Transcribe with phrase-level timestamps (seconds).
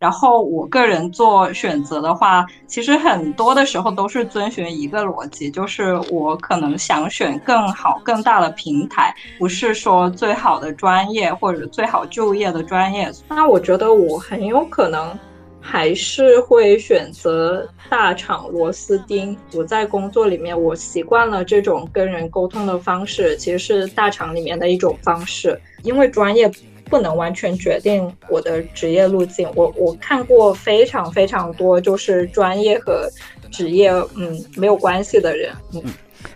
[0.00, 13.12] 然后我个人做选择的话，其实很多的时候都是遵循一个逻辑，就是我可能想选更好、更大的平台，不是说最好的专业或者最好就业的专业。
[13.28, 15.16] 那我觉得我很有可能
[15.60, 19.36] 还是会选择大厂螺丝钉。
[19.52, 26.50] 我在工作里面，我习惯了这种跟人沟通的方式，其实是大厂里面的一种方式，因为专业。
[26.90, 29.48] 不能完全决定我的职业路径。
[29.54, 33.08] 我我看过非常非常多，就是专业和
[33.50, 35.54] 职业嗯没有关系的人。
[35.72, 35.82] 嗯，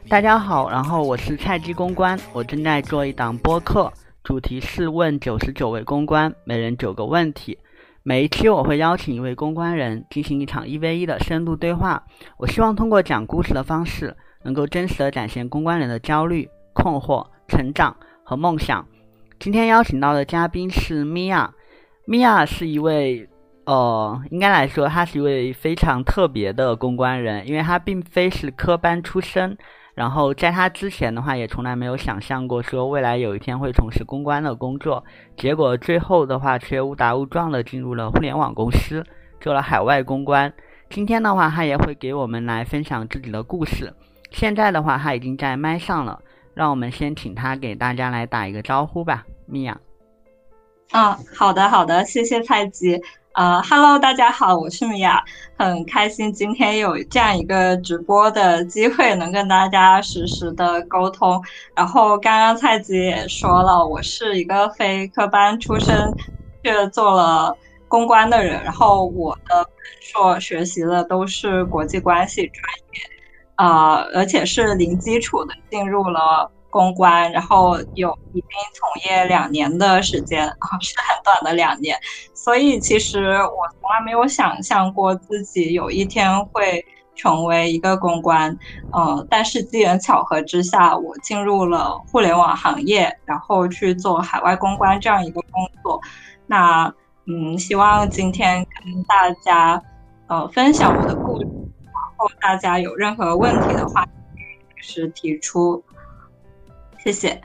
[0.09, 7.59] 大家好，然后我是菜鸡公关，我正在做一档播客，主题是问九十九位公关，每人九个问题。
[8.05, 12.05] 每一期我会邀请一位公关人进行一场一 v 一的深度对话。
[12.37, 18.87] 我希望通过讲故事的方式，能够真实的展现公关人的焦虑、困惑、成长和梦想。
[19.39, 21.53] 今天邀请到的嘉宾是米娅，
[22.07, 23.29] 米娅是一位，
[23.67, 29.57] 呃，应该来说，她是一位非常特别的公关人，因为她并非是科班出身，
[29.95, 35.05] 然后在她之前的话，也从来没有想象过说未来有一天会从事公关的工作，
[35.37, 39.05] 结果最后的话却误打误撞的进入了互联网公司，
[39.41, 40.51] 做了海外公关。
[40.89, 43.93] 今天的话，她也会给我们来分享自己的故事。
[44.31, 46.23] 现在的话，她已经在麦上了。
[46.55, 49.79] 让我们先请他给大家来打一个招呼吧，米娅。
[50.93, 53.01] 嗯，好的，好的，谢谢蔡吉。
[53.33, 55.21] 呃，Hello，大家好，我是米娅，
[55.59, 61.43] 很开心今天有这样一个直播的机会，能跟大家实时的沟通。
[61.75, 66.15] 然后刚刚蔡吉也说了，我是一个非科班出身，
[66.63, 67.57] 却做了
[67.89, 68.63] 公关的人。
[68.63, 73.14] 然后我的本硕学习的都是国际关系专业。
[73.57, 81.97] 呃，而且是零基础的进入了公关，然后有已经从业两年的时间啊， 是很短的两年。
[82.35, 88.57] 所以其实我从来没有想象过自己有一天会成为一个公关。
[88.91, 96.01] 呃，但是机缘巧合之下，我进入了互联网行业，然后去做海外公关这样一个工作。
[96.47, 96.93] 那
[97.27, 99.81] 嗯，希望今天跟大家
[100.29, 101.64] 呃分享我的故事。
[102.25, 104.07] 后大家有任何问题的话，
[104.77, 105.83] 是提出，
[106.99, 107.39] 谢谢。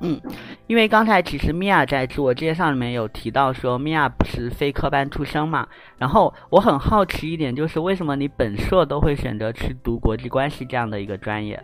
[0.00, 0.20] 嗯，
[0.66, 11.62] 因为刚才其实米娅在自我介绍里面有提到说米娅不是非科班出身嘛，然后我很好奇一点就是为什么你本硕都会选择去读国际关系这样的一个专业？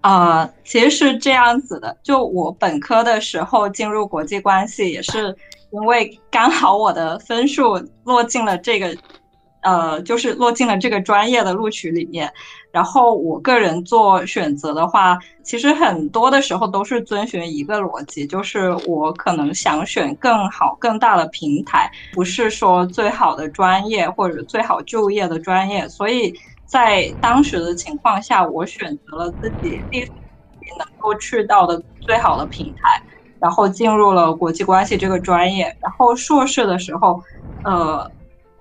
[0.00, 5.36] 啊，其实是这样子的，就我本科的时候进入国际关系也是
[5.70, 8.96] 因为刚好我的分数落进了这个。
[9.66, 12.32] 呃，就是落进了这个专业的录取里面。
[12.70, 25.88] 然后我个人做选择的话，其实很多的时候都是遵循一个逻辑，就是我可能想选更好、更大的平台，不是说最好的专业或者最好就业的专业。
[25.88, 26.32] 所以
[26.64, 29.98] 在当时的情况下，我选择了自己第
[30.78, 33.02] 能够去到的最好的平台，
[33.40, 35.64] 然后进入了国际关系这个专业。
[35.80, 37.20] 然后硕士的时候，
[37.64, 38.12] 呃。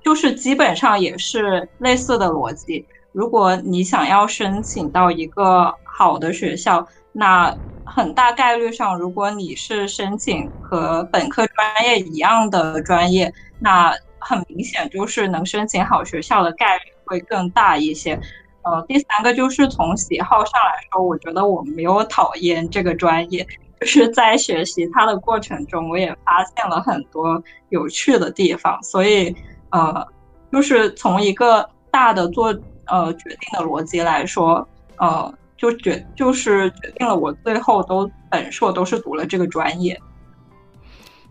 [0.05, 2.85] 就是基本上也是类似的逻辑。
[3.11, 7.51] 如果你想要申请到一个好的学校，那
[7.83, 18.13] 很大概率上，如果你是申请和本科专业一样的专业，那很明显就是能申请好学校的概率会更大一些。
[18.61, 23.47] 呃，第三个就是从喜好上来说，我觉得我没有讨厌这个专业，
[23.79, 29.35] 就是在学习它的过程中，我也发现了很多有趣的地方，所以。
[29.75, 30.07] 呃，
[30.53, 32.47] 就是从一个大的做
[32.85, 34.65] 呃决定的逻辑来说，
[34.95, 39.99] 呃，就决就是决定了我最后都本硕都是读了这个专业。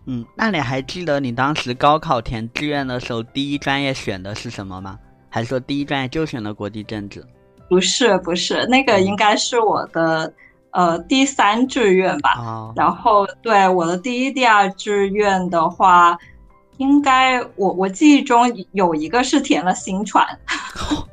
[0.05, 4.99] 嗯，那你还记得你当时高考填志愿的时候，第一专业选的是什么吗？
[5.27, 7.25] 还是说第一专业就选了国际政治？
[7.67, 10.31] 不是，不是，那个应该是我的
[10.69, 12.35] 呃第三志愿吧。
[12.37, 12.73] 哦。
[12.75, 16.15] 然后对我的第一、第二志愿的话。
[16.77, 18.41] 应该我我记忆中
[18.73, 20.25] 有一个是填了新传，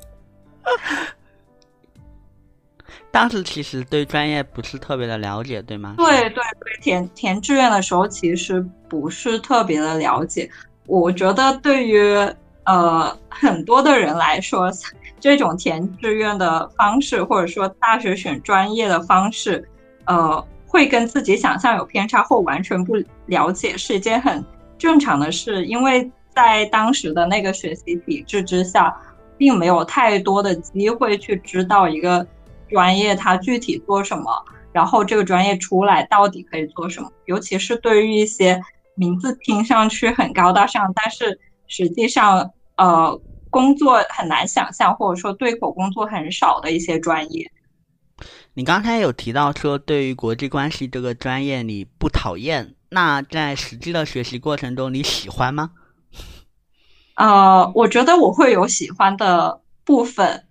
[3.11, 5.94] 当时其实对专业不是特别的了解，对吗？
[5.99, 10.50] 对对对，填填志愿的时候其实不是特别的了解。
[10.87, 12.03] 我觉得对于
[12.64, 14.70] 呃很多的人来说，
[15.20, 19.69] 这种填志愿的方式或者说大学选专业的方式，
[20.06, 22.94] 呃，会跟自己想象有偏差或完全不
[23.26, 24.43] 了解，是一件很。
[24.82, 28.93] 正常的是，因为在当时的那个学习体制之下，
[29.38, 32.26] 并没有太多的机会去知道一个
[32.69, 37.08] 专业它具体做什么，然后这个专业出来到底可以做什么。
[37.26, 38.61] 尤其是对于一些
[38.96, 41.38] 名字听上去很高大上，但是
[41.69, 43.17] 实际上呃
[43.49, 47.49] 工作很难想象，或者说对口工作很少的一些专业。
[48.55, 55.71] 你刚才有提到说，对于国际关系这个专业你不讨厌，那在实际的学习过程中你喜欢吗？
[57.17, 60.44] 呃，我觉得我会有喜欢的部分。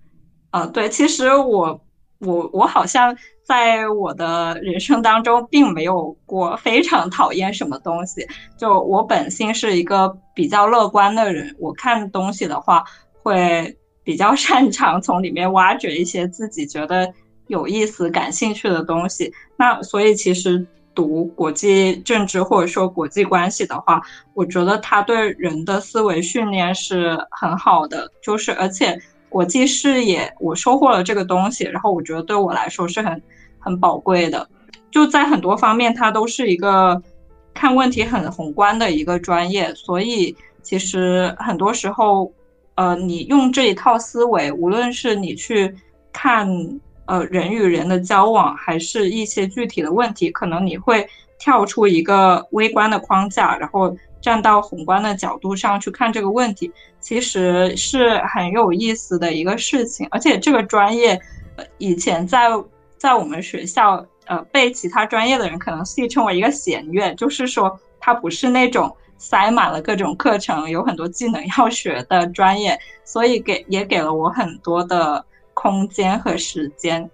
[0.51, 1.85] 呃，对，其实我
[2.19, 8.27] 我我好像在我的人生当中并没有过非常讨厌什么东西。
[8.57, 12.83] 就我本性是一个比较乐观的人，我看东西的话
[13.23, 17.13] 会比较擅长从里面挖掘一些自己觉得。
[17.47, 24.01] 有意思、感兴趣的东西，那所以其实读国际政治或者说国际关系的话，
[24.33, 28.11] 我觉得它对人的思维训练是很好的。
[28.21, 28.99] 就是而且
[29.29, 33.21] 国际视野，我收获了这个东西，然后我觉得对我来说是很
[33.59, 34.47] 很宝贵的。
[34.91, 37.01] 就在很多方面，它都是一个
[37.53, 39.73] 看问题很宏观的一个专业。
[39.75, 42.31] 所以其实很多时候，
[42.75, 45.73] 呃，你用这一套思维，无论是你去
[46.11, 46.47] 看。
[47.11, 51.05] 呃，人与人的交往，还是一些具体的问题，可能你会
[51.37, 56.71] 跳出一个微观的框架，然后站到宏观的角度上去看这个问题，
[57.01, 60.07] 其实是很有意思的一个事情。
[60.09, 61.19] 而且这个专业，
[61.57, 62.47] 呃以前在
[62.97, 75.25] 在我们学校，呃，被其他专业的人可能戏称为一个弦乐，就是说它不是那种塞满了各种课程，有很多技能要学的专业，所以给也给了我很多的。
[75.61, 77.07] 空间和时间，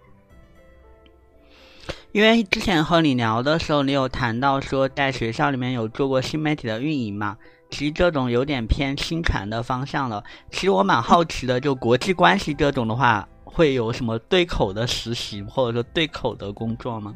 [2.14, 7.36] 因为之前和你聊的时候，你有谈到说在学校里面有做过新媒体的运营嘛？
[7.70, 10.24] 其实这种有点偏新传的方向了。
[10.50, 17.14] 其实我蛮好奇的，就国际关系这种的话，会有什么对口的实习或者说对口的工作吗？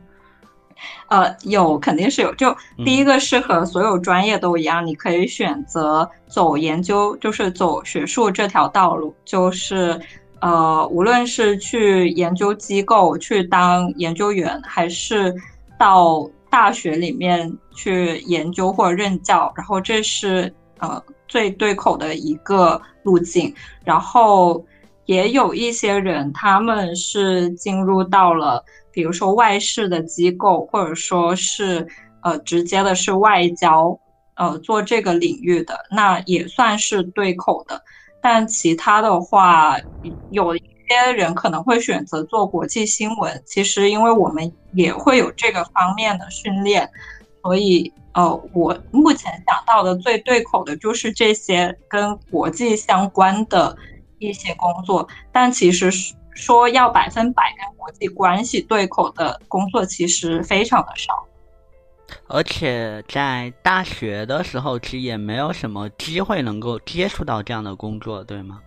[1.08, 2.36] 呃，有，肯定是有。
[2.36, 9.98] 就第一个是和所有专业都一样，你可以选择走研究，就是走学术这条道路，就是。
[10.42, 15.34] 呃，无论是去研究机构去当研究员，还是
[15.78, 23.54] 到大学里面去研究或者任教，然后这是呃最对口的一个路径。
[23.86, 24.66] 然后
[25.06, 31.88] 也有一些人，他们是进入到了，比如说外事的机构，或者说是
[32.24, 33.96] 呃直接的是外交，
[34.36, 37.80] 呃做这个领域的，那也算是对口的。
[38.22, 39.76] 但其他的话，
[40.30, 43.44] 有一些人可能会选择做国际新闻。
[43.46, 46.90] 其实，因为我们也会有这个方面的训练，
[47.42, 53.76] 所以，呃，我目前想到的最对口的就是这些跟国际相关的
[54.20, 55.08] 一些工作。
[55.32, 55.90] 但其实
[56.36, 61.26] 说要百分百跟国际关系对口的工作，其实非常的少。
[62.28, 68.60] 而且在大学的时候，其实也没有什么机会能够接触到这样的工作，对吗？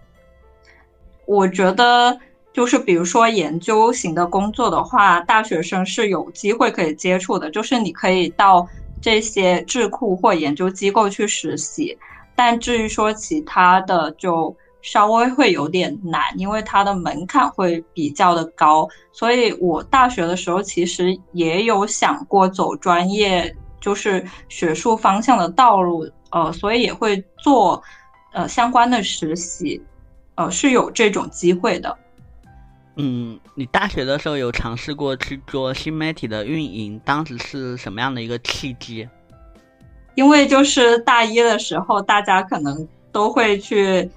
[1.26, 2.18] 我觉得，
[2.52, 8.68] 就是比如说研究型的工作的话，大学生是有机会可以接触的，就是你可以到
[9.00, 11.96] 这些智库或研究机构去实习。
[12.34, 14.54] 但至于说其他的，就。
[14.84, 27.82] 稍微会有点难，因为它的门槛会比较的高，所以我大学的时候其实也有想过走专业，就是学术方向的道路，呃，所以也会做
[28.34, 29.80] 呃相关的实习，
[30.34, 31.96] 呃，是有这种机会的。
[32.96, 39.08] 嗯，你大学的时候有尝试过去做新媒体的运营，当时是什么样的一个契机？
[40.14, 44.10] 因为就是大一的时候，大家可能都会去。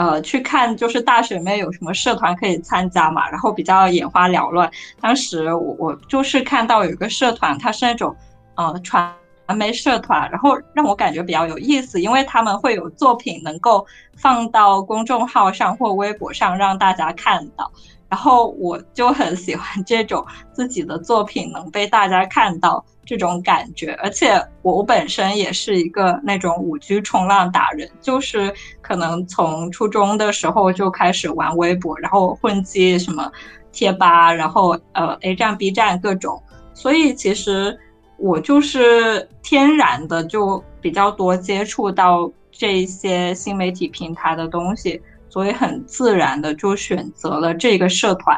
[0.00, 4.70] 呃，去看就是大学里面有什么社团可以参加嘛，然后比较眼花缭乱。
[4.98, 8.16] 当时我我就是看到有一个社团，它是那种
[8.54, 9.14] 呃传
[9.54, 17.70] 媒社团，然后让我感觉比较有意思，因为他们会有作品能够放到公众号上或微博上让大家看到。
[18.08, 33.28] 然后我就很喜欢这种自己的作品能被大家看到这种感觉，而且我本身也是一个那种五 G 冲浪达人，就是可能从初中的时候就开始玩微博，然后混迹什么
[33.72, 36.40] 贴吧，然后呃 A 站、B 站各种，
[36.72, 37.76] 所以其实
[38.16, 45.02] 我就是天然的就比较多接触到这些新媒体平台的东西。
[45.28, 48.36] 所以很自然的就选择了这个社团。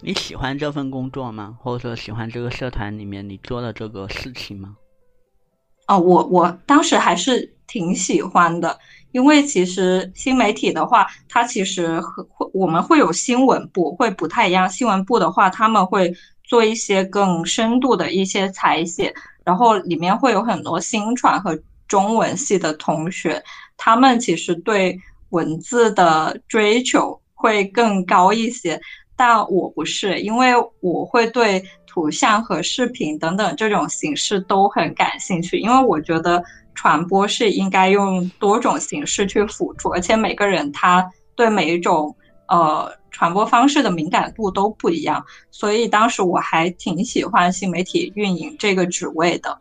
[0.00, 1.56] 你喜欢这份工作吗？
[1.60, 4.76] 或者说喜欢这个社团里面你做的这个事情吗？
[5.88, 8.78] 哦，我我当时还是挺喜欢的，
[9.10, 14.68] 因为其实新媒体的话，它其实和会我们会有新闻部，会不太一样。
[14.70, 16.14] 新闻部的话，他们会
[16.44, 19.12] 做一些更深度的一些采写，
[19.44, 23.42] 然后里面会有很多新传和中文系的同学。
[23.76, 25.00] 他们其实对
[25.30, 28.80] 文字的追求会更高一些，
[29.18, 36.40] 但我不是，因为我会对图像和视频等等这种形式都很感兴趣，因为我觉得
[36.72, 42.14] 传播是应该用多种形式去辅助，而且每个人他对每一种
[42.46, 49.58] 呃传播方式的敏感度都不一样，所以当时我还挺喜欢新媒体运营这个职位的。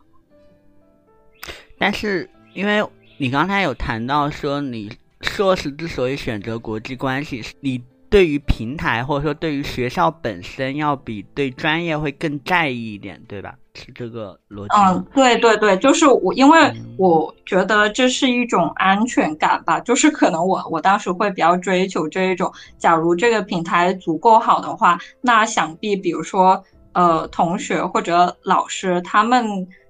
[1.79, 2.87] 但是因为
[3.17, 13.55] 你刚才有谈到说，你硕士之所以选择国际关系，你对于平台或者说对于学校本身要比对专业会更在意一点，对吧？
[13.73, 14.75] 是这个逻辑。
[14.75, 29.45] 嗯，对对对，就是我，因为我觉得这是一种安全感吧，就是可能我我当时会比较追求这一种，假如这个平台足够好的话，那想必比如说呃同学或者老师他们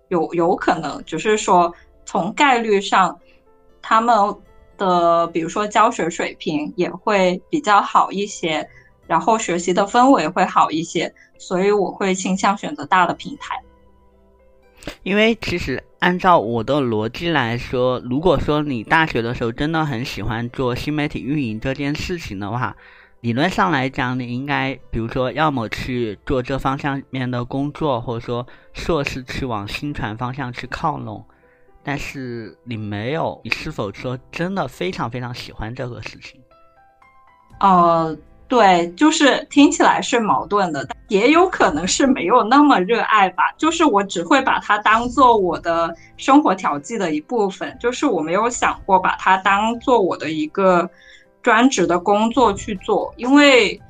[0.09, 1.73] 有有可能只是说。
[2.09, 3.19] 从概率上，
[3.81, 4.15] 他们
[4.77, 8.67] 的比如说教学水平也会比较好一些，
[9.07, 13.59] 然后学习的氛围会好一些，所以我会倾向选择大的平台。
[15.03, 22.73] 因为其实按照我的逻辑来说，如果说你大学的时候真的很喜欢做新媒体运营这件事情的话，
[23.19, 31.25] 理论上来讲，你应该比如说要么去做这方向面的工作，或者说硕士去往新传方向去靠拢。
[31.87, 36.37] 但是你没有，你是否说真的非常非常喜欢这个事情？
[37.61, 38.13] 呃，
[38.49, 43.53] 对，就是听起来是矛盾的，也有可能是没有那么热爱吧。
[43.57, 50.89] 就是我只会把它当做我的生活调剂的一部分，就是我没有想过把它当做我的一个
[51.41, 53.81] 专职的工作去做，因为，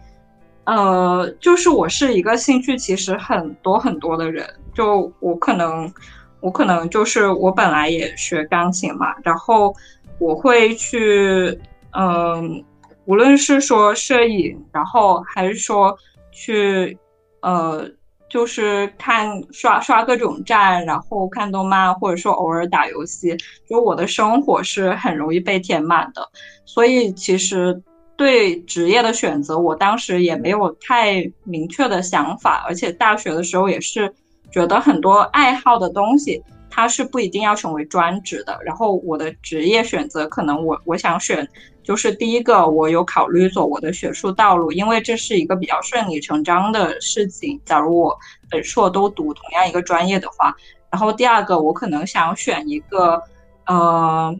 [0.65, 5.91] 呃，就是我是一个兴趣其实很多很多的人，就我可能。
[6.39, 9.75] 我可能就是我本来也学钢琴嘛，然后
[10.20, 11.60] 我会去，
[11.91, 12.63] 嗯，
[13.06, 15.98] 无论是说摄影，然后还是说
[16.32, 16.96] 去，
[17.41, 17.89] 呃，
[18.29, 23.36] 就是看刷刷各种站，然后看动漫，或者说偶尔打游戏，
[23.67, 26.22] 就我的生活是很容易被填满的。
[26.65, 27.82] 所以其实
[28.15, 34.13] 对职业的选择，我当时也没有太明确的想法，而且大学的时候也是。
[34.51, 38.57] 觉得很多爱好的东西，它是不一定要成为专职的。
[38.63, 41.47] 然后我的职业选择，可能我我想选，
[41.83, 47.59] 就是第一个，我有考虑走我的学术道路，因为这是一个比较顺理成章的事情。
[47.65, 48.17] 假如我
[48.49, 50.55] 本硕都读同样一个专业的话，
[50.89, 53.21] 然后第二个，我可能想选一个，
[53.65, 54.35] 呃，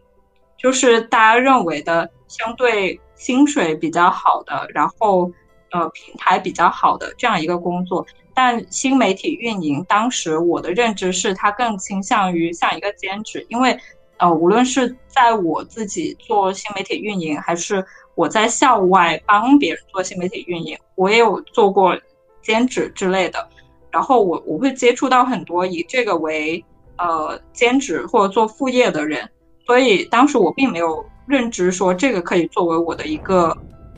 [0.56, 5.30] 就是大家认为的相对薪水比较好的，然后
[5.70, 8.06] 呃平台比较好的这样一个工作。
[8.40, 13.76] 但新媒体运营，当时我的认知是，它更倾向于像一个兼职，因为，
[14.18, 21.98] 呃，无论是在我自己做新媒体运营，还是我在校外帮别人做新媒体运营，我也有做过
[22.40, 23.44] 兼职之类的。
[23.90, 26.64] 然后我我会接触到很多以这个为
[26.96, 29.28] 呃兼职或者做副业的人，
[29.66, 33.48] 所以当时我并没有认知说这个可以作为我的一个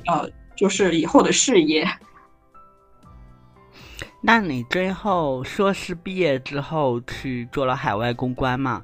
[0.06, 1.86] 呃，就是以后的事业。
[4.22, 8.82] 那你最后硕士毕业之后去做了海外公关嘛？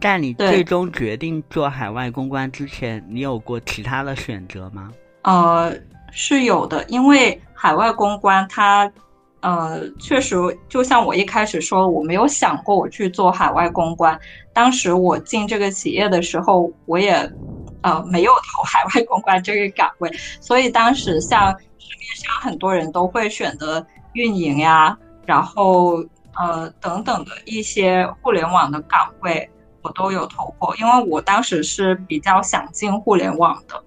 [0.00, 4.90] 在你最终决定做海外公关之前，你有过其他的选择吗？
[5.22, 5.74] 呃，
[6.10, 8.90] 是有的，因为海外公关它，
[9.40, 10.36] 呃，确实
[10.68, 14.18] 就像我一开始说，我没有想过我去做海外公关。
[14.54, 17.12] 当时我进这个企业的时候，我也
[17.82, 23.84] 呃没有投海外公关这个岗位，所以当时像市面上很多人都会选择。
[24.14, 24.96] 运营呀，
[25.26, 26.04] 然后
[26.36, 29.48] 呃等等的一些互联网的岗位，
[29.82, 33.82] 我都有投过，因为我当时是比较想进互联网的，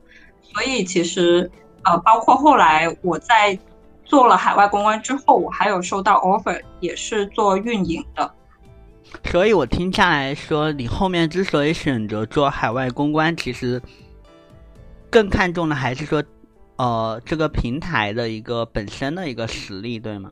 [0.54, 1.50] 所以其实
[1.84, 3.58] 呃包括后来我在
[4.06, 8.32] 做了海外公关之后，我还有收到 offer，也是做运营的。
[9.25, 13.82] 所以我听下来说，你后面之所以选择做海外公关，其实
[15.10, 16.24] 更看重的还是说。
[16.82, 20.32] 呃，这个平台的一个本身的一个实力，对吗？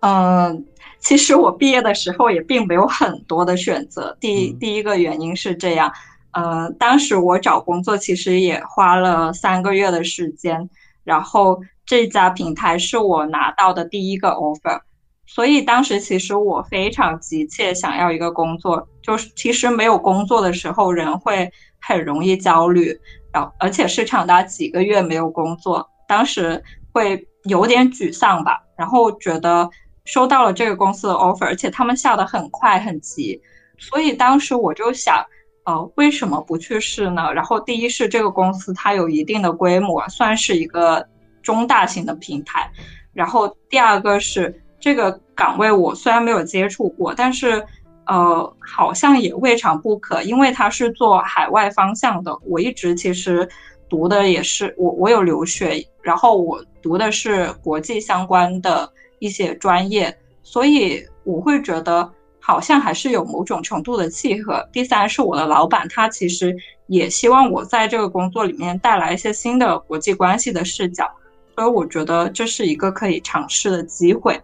[0.00, 0.66] 嗯，
[0.98, 4.14] 其实我毕业的时候也并没有很多的选择。
[4.20, 5.90] 第第一个原因是这样，
[6.32, 10.68] 呃，当时我找工作其实也花了三个月的时间，
[11.02, 14.82] 然后这家平台是我拿到的第一个 offer，
[15.24, 18.86] 所以当时其实我非常急切想要一个工作。
[19.00, 23.00] 就是其实没有工作的时候，人会很容易焦虑。
[23.32, 26.62] 然后，而且是长达几个月没有工作，当时
[26.92, 28.62] 会有点沮丧吧。
[28.76, 29.70] 然后觉得
[30.04, 33.40] 收到了这个公司的 offer，而且他们下的很快很急，
[33.78, 35.24] 所以当时我就想，
[35.64, 37.32] 呃，为什么不去试呢？
[37.32, 41.06] 然后第一是这个公司它有一定的规模，算是一个
[41.42, 42.68] 中大型的平台。
[43.12, 47.64] 然后第二个是这个岗位我虽然没有接触过，但是
[48.06, 52.36] 呃，好像也未尝不可，因为他是做海外方向的。
[52.44, 53.48] 我一直其实
[53.88, 62.10] 读的也是我我有留学，然后我读的是国际相关的一些专业，所以我会觉得。
[62.44, 64.68] 好像还是有某种程度的契合。
[64.72, 66.52] 第三是我的老板，他其实
[66.88, 71.08] 也希望我在这个工作里面带来一些新的国际关系的视角，
[71.54, 74.36] 所以我觉得这是一个可以尝试的机会。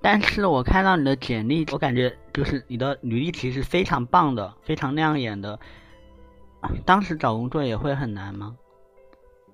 [0.00, 5.58] 但是我看到你的简历，我感觉就是你的履历其实非常棒的，非常亮眼的。
[6.84, 8.54] 当时找工作也会很难吗？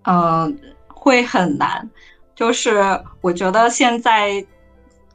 [0.03, 1.89] 嗯，会很难。
[2.35, 4.47] 就是我觉得现在。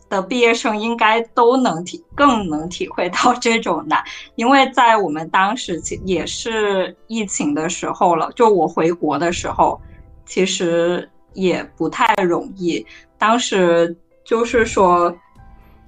[0.09, 9.79] 的毕业生应该都能体更能体会到这种难，因为在我们当时也是疫情的时候了，就我回国的时候，
[10.25, 12.83] 其实也不太容易。
[13.19, 15.15] 当时就是说，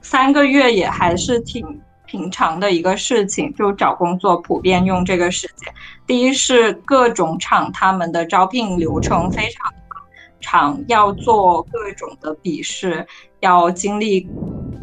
[0.01, 5.73] 三个月也还是挺平常的一个事情，就找工作普遍用这个时间。
[6.05, 9.71] 第一是各种厂他们的招聘流程非常。
[10.43, 13.05] 长要做各种的笔试，
[13.41, 14.21] 要经历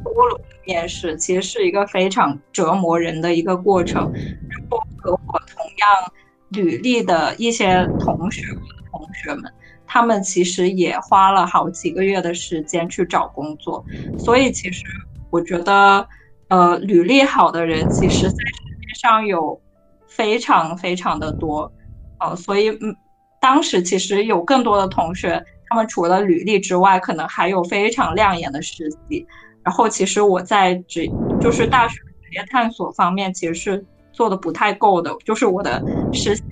[0.05, 4.03] 多轮面试，其实是一个非常折磨人的一个过程。
[4.47, 6.13] 然后和我同样
[6.51, 8.41] 履历的一些同学
[8.93, 9.53] 同学们，
[9.85, 13.85] 他们其实也花了好几个月的时间去找工作。
[14.17, 14.85] 所以其实
[15.31, 16.07] 我觉得，
[16.49, 19.61] 呃，履历好的人，其实在世界上有
[20.09, 21.73] 非常非常的多。
[22.19, 22.97] 呃，所以嗯。
[23.41, 29.25] 当时其实有更多的同学，他们除了履历之外，可能还有非常亮眼的实习。
[29.63, 31.09] 然后其实我在职
[31.39, 36.43] 就是大学职业探索方面，其实是做的不太够的，就是我的实习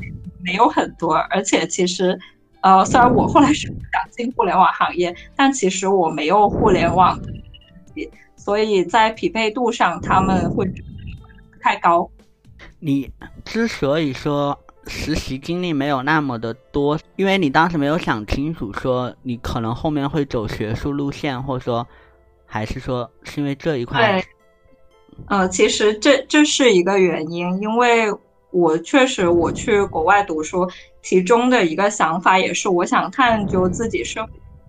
[0.44, 1.16] 没有很多。
[1.16, 2.16] 而且其实，
[2.62, 7.20] 呃，虽然我后来是想进互联网行业，但其实我没有互联网
[7.94, 8.10] 的，
[8.46, 10.64] 所以在匹配度上他们会
[11.60, 12.08] 太高。
[12.78, 13.10] 你
[13.44, 14.56] 之所以说。
[14.88, 21.84] 实习经历没有那么的多，因为你当时没有想清楚，说你可能后面会走学术路线，或者说，
[22.46, 24.12] 还是说是因为这一块。
[24.12, 24.24] 对，
[25.26, 28.06] 呃，其实这这是一个原因，因为
[28.52, 30.70] 我确实我去国外读书，
[31.02, 34.20] 其中的一个想法也是我想探究自己是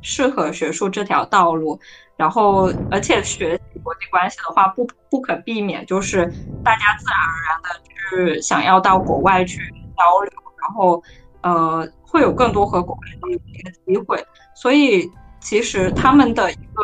[0.02, 1.80] 适合学术这条道路，
[2.16, 6.26] 然后而且学习国际关系的话，不不可避免就是
[6.64, 7.82] 大家自然而然的
[8.36, 9.60] 去想要到国外去。
[9.98, 10.32] 交流，
[10.62, 11.04] 然后，
[11.42, 14.24] 呃，会有更多和国外的一个机会，
[14.56, 15.10] 所以
[15.42, 16.84] 其实他们的一个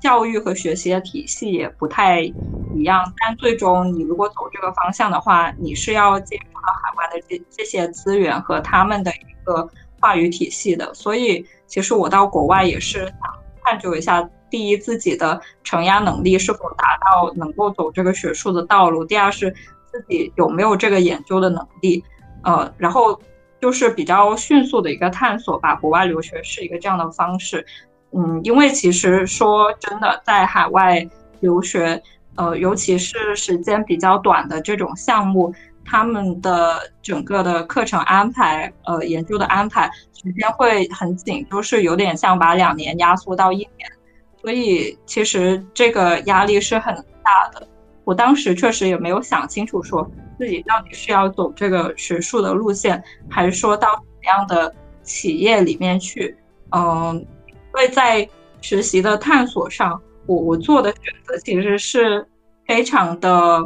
[0.00, 3.12] 教育和学习的体系也不太一样。
[3.18, 9.68] 但最终，你如果走这个方向的话，你是要接触到海外的这这些资源和他们的一个
[10.02, 10.92] 话语体系的。
[10.92, 13.34] 所以，其实我到国外也是想
[13.64, 19.54] 探究一下：第一，自己的承压能力是否达到能够走这个学术的道路；第二是
[19.90, 22.02] 自己有没有这个研究的能力。
[22.42, 23.18] 呃，然后
[23.60, 25.76] 就是比较迅速的一个探索吧。
[25.76, 27.64] 国外留学是一个这样的方式，
[28.10, 32.02] 嗯，因为其实说真的，在海外留学，
[32.34, 35.54] 呃，尤其是时间比较短的这种项目，
[35.92, 43.92] 他们的整个的课程安排，呃，研究的安排时间会很紧，就是有点像把两年压缩到一年，
[44.40, 47.68] 所以其实这个压力是很大的。
[48.04, 50.10] 我当时确实也没有想清楚说。
[50.38, 56.34] 自己到底是要走这个学术的路线，还是说到什么样的企业里面去？
[56.70, 57.14] 嗯，
[57.46, 58.26] 因为在
[58.62, 62.26] 实习的探索上，我我做的选择其实是
[62.66, 63.60] 非常的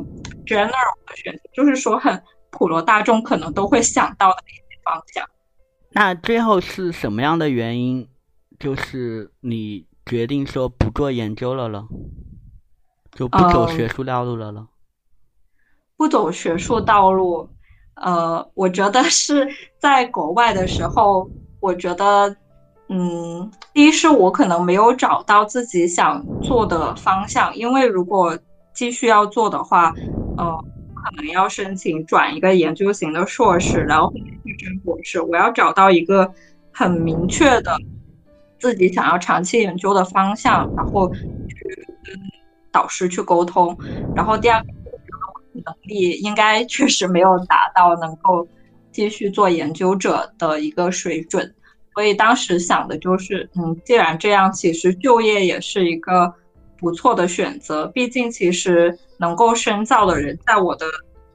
[0.47, 0.71] general
[1.07, 5.27] 的选择，就是说很普罗大众可能都会想到的一些方向。
[5.91, 8.09] 那最后是什么样的原因，
[8.59, 11.87] 就是你决定说不做研究了了，
[13.13, 14.69] 就不走学术道路了了？
[15.97, 17.49] 不走学术道路，
[17.95, 21.31] 呃，我觉得是在国外的时候，
[21.61, 22.37] 我觉得，
[22.89, 28.39] 嗯，第一是我可能没有找到自己想做的方向，因为如果
[28.77, 29.93] 继续要做的话，
[30.37, 35.21] 呃，可能要申请转一个研究型的硕士，然后去升博士。
[35.21, 36.33] 我要找到一个
[36.71, 37.77] 很明确的
[38.61, 42.15] 自己想要长期研究的方向，然后去跟
[42.71, 43.77] 导师去沟通。
[44.15, 44.69] 然后第二个。
[45.65, 48.47] 能力应该确实没有达到能够
[48.93, 51.51] 继续做研究者的一个水准，
[51.95, 56.31] 所以当时想的就是，嗯，既然这样，其实就业也是一个
[56.79, 57.87] 不错的选择。
[57.89, 60.87] 毕竟，其实能够深造的人，在我的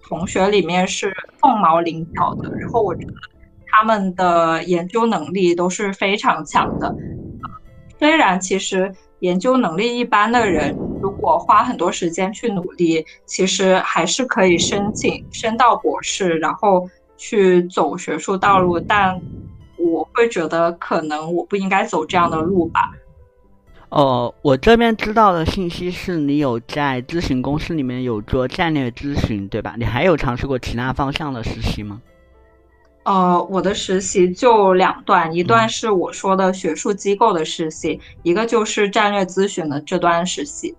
[0.08, 3.14] 同学里面是凤毛麟角的，然后我觉得
[3.68, 6.96] 他们的研究能力都是非常强的。
[8.00, 18.80] 虽然其实研究能力一般的人，如果花很多时间去努力，其实还是可以申请升到博士，然后去走学术道路。
[18.80, 19.20] 但
[19.78, 22.92] 我会觉得，可能我不应该走这样的路吧。
[23.92, 29.76] 哦，我这边知道的信息是你有在咨询公司里面有做战略咨询，对吧？
[29.78, 32.02] 你还有尝试过其他方向的实习吗？
[33.04, 40.74] 呃，我的实习就两段，一段是我说的学术机构的实习，一个就是战略咨询的这段实习。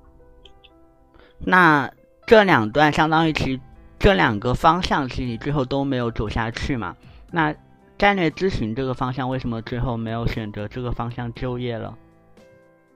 [1.38, 1.90] 那
[2.27, 3.61] 这两段相当于其
[3.98, 6.96] 这两个方向，其实你最后都没有走下去嘛？
[7.31, 7.55] 那
[7.98, 11.94] 战略咨询这个方向为什么最后没有选择这个方向就业了？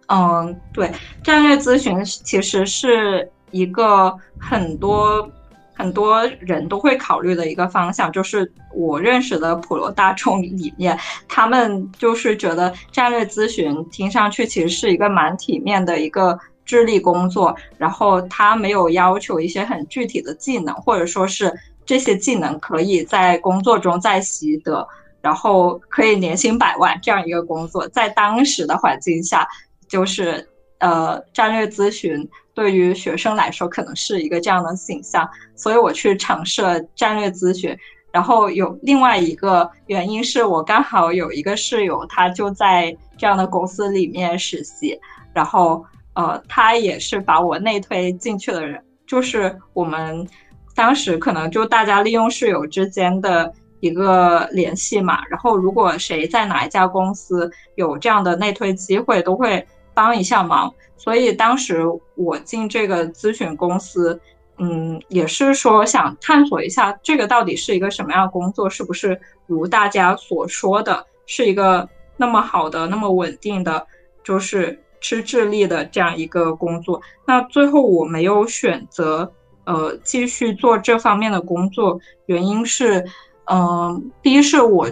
[0.08, 0.90] 嗯，对，
[1.24, 5.28] 战略咨询其实是一个很多
[5.74, 10.96] 很多人都会考虑的一个方向，就是我认识的普罗大众里面，
[11.28, 21.52] 他们就是觉得战略咨询听上去其实是一个蛮体面的一个智力工作，然后他没有要求一些很具体的技能，或者说是
[21.84, 24.86] 这些技能可以在工作中再习得，
[25.20, 29.46] 然后可以年薪百万这样一个工作，在当时的环境下。
[29.88, 37.76] 就是呃，战略咨询对于学生来说可能是一个这样的形象，所以我去尝试了战略咨询。
[38.12, 44.98] 然后有另外一个原因是我刚好有一个室友，他就在这样的公司里面实习，
[45.34, 48.82] 然后呃，他也是把我内推进去的人。
[49.06, 50.26] 就是我们
[50.74, 59.66] 当时可能就大家利用室友之间的一个联系嘛，然后如果谁在哪一家公司有这样的内推机会，都会。
[59.96, 61.82] 帮一下忙，所以当时
[62.16, 64.20] 我进这个咨询公司，
[64.58, 73.86] 嗯，也是说想探索一下这个到底是一个什么样的工作，是不是如大家所说的是一个那么好的、那么稳定的，
[74.22, 77.00] 就是吃智力的这样一个工作。
[77.26, 79.32] 那最后我没有选择
[79.64, 83.02] 呃继续做这方面的工作，原因是，
[83.46, 84.90] 嗯，第一是我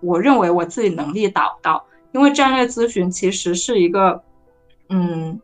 [0.00, 4.22] 我认为我自己能力达不到，因为战略咨询其实是一个。
[4.90, 5.38] 嗯，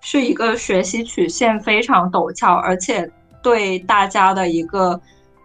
[0.00, 3.10] 是一个学习曲线非常陡峭，而且
[3.42, 5.00] 对大家的一个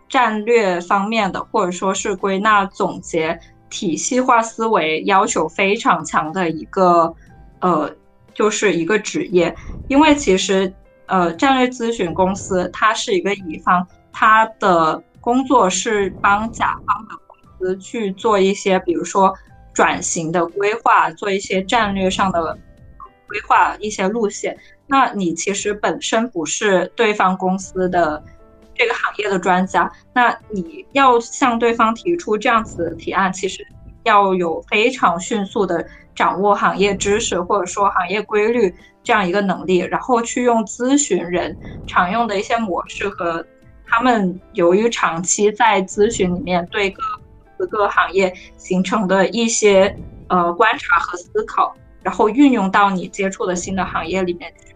[0.10, 7.14] 战略方面的，或者说是归纳总结、体系化思维要求非常强的一个，
[7.62, 7.90] 呃，
[8.34, 9.56] 就是一个职业。
[9.88, 10.74] 因为其实，
[11.06, 19.34] 呃，战略咨询公司它是一个乙方，它的工作是帮甲方的公司去做一些，比如说
[19.74, 22.58] 转型的规划，做一些战略上的。
[23.28, 28.24] 规划一些路线，那你其实本身不是对方公司的
[28.74, 33.66] 这个行业的专家，那你要向对方提出这样子的提案，其实
[34.04, 35.86] 要有非常迅速的
[36.16, 43.46] 掌握行业知识或者说行业规律这样一个能力，然后去用咨询人常用的一些模式和
[43.86, 47.04] 他们由于长期在咨询里面对各
[47.58, 49.96] 各个行业形成的一些
[50.28, 51.76] 呃观察和思考。
[52.08, 54.74] 然后运用到你接触的新的行业里面去，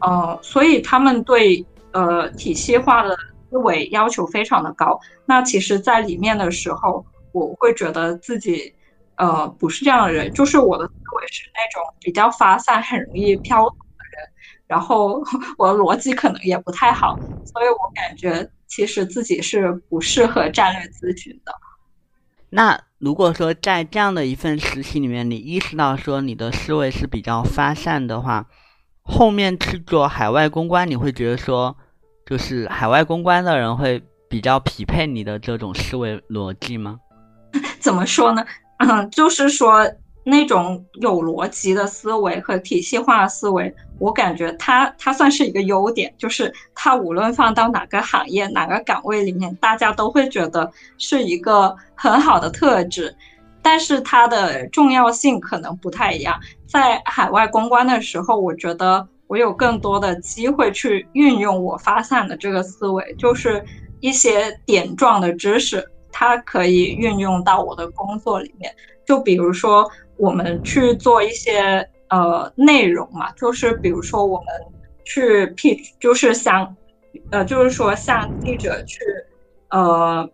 [0.00, 3.16] 呃，所以他们对呃体系化的
[3.48, 4.98] 思维要求非常的高。
[5.24, 8.74] 那其实，在里面的时候，我会觉得自己
[9.14, 13.76] 呃不是这样的人，就是我的思维是那种比较发散、很容易飘的
[14.10, 14.28] 人。
[14.66, 15.22] 然后
[15.56, 21.54] 我的逻辑可能也不太好，所以我感觉其实自己是不适合战略咨询的。
[22.50, 28.46] 那如果说在这样的一份实习里面，你意识到说你的思维是比较发散的话，
[29.02, 31.76] 后面去做海外公关，你会觉得说，
[32.24, 36.98] 就是海外公关的人会比较匹配你的这种思维逻辑吗？
[37.78, 38.42] 怎么说呢？
[38.78, 39.86] 嗯，就是说。
[40.26, 53.14] 那种有逻辑的思维和体系化思维，我感觉它它算是一个优点，就是它无论放到哪个行业、哪个岗位里面，大家都会觉得是一个很好的特质。
[53.60, 56.40] 但是它的重要性可能不太一样。
[56.66, 63.62] 在海外公关的时候，我觉得我有更多的机会去运用我发散的这个思维，就是
[64.00, 68.74] 一些点状的知识，它可以运用到我的工作里面。
[69.04, 69.86] 就比如说。
[70.16, 74.46] 我们去做一些呃内容嘛，就是比如说我们
[75.04, 76.76] 去 pitch，就是想
[77.30, 78.98] 呃，就是说向记者去
[79.70, 80.28] 呃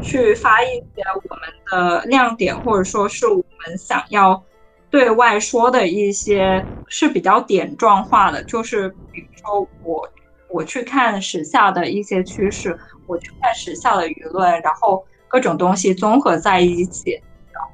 [0.00, 4.42] 去发一些我们的亮点，或者说是我们想要
[4.90, 10.08] 对外说的一些是比较点状化的，就是比如说我
[10.48, 17.20] 我去看时下的一些趋势，我去看时下的舆论，然后各种东西综合在一起，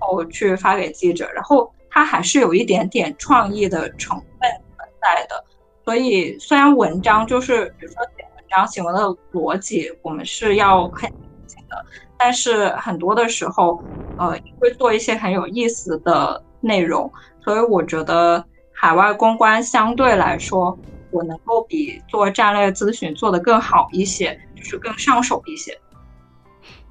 [0.03, 5.45] 后去发给记者，然后它还是有一点点创意的成分存在的。
[5.85, 11.09] 所以虽然文章就是比如说写文章写文的逻辑，我们是要很
[11.47, 11.77] 谨的，
[12.19, 13.83] 但是很多的时候，
[14.17, 17.11] 呃，会做一些很有意思的内容，
[17.45, 20.79] 所以我觉得海外公关相对来说。
[21.15, 25.79] 我能够比做战略咨询做得更好一些，就是更上手一些。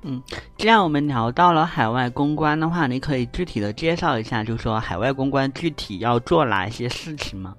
[0.04, 0.22] 嗯，
[0.58, 7.56] 既然我们聊到了海外公关的话，你可以具体的介绍一下，就是说海外公关具体要做哪一些事情吗？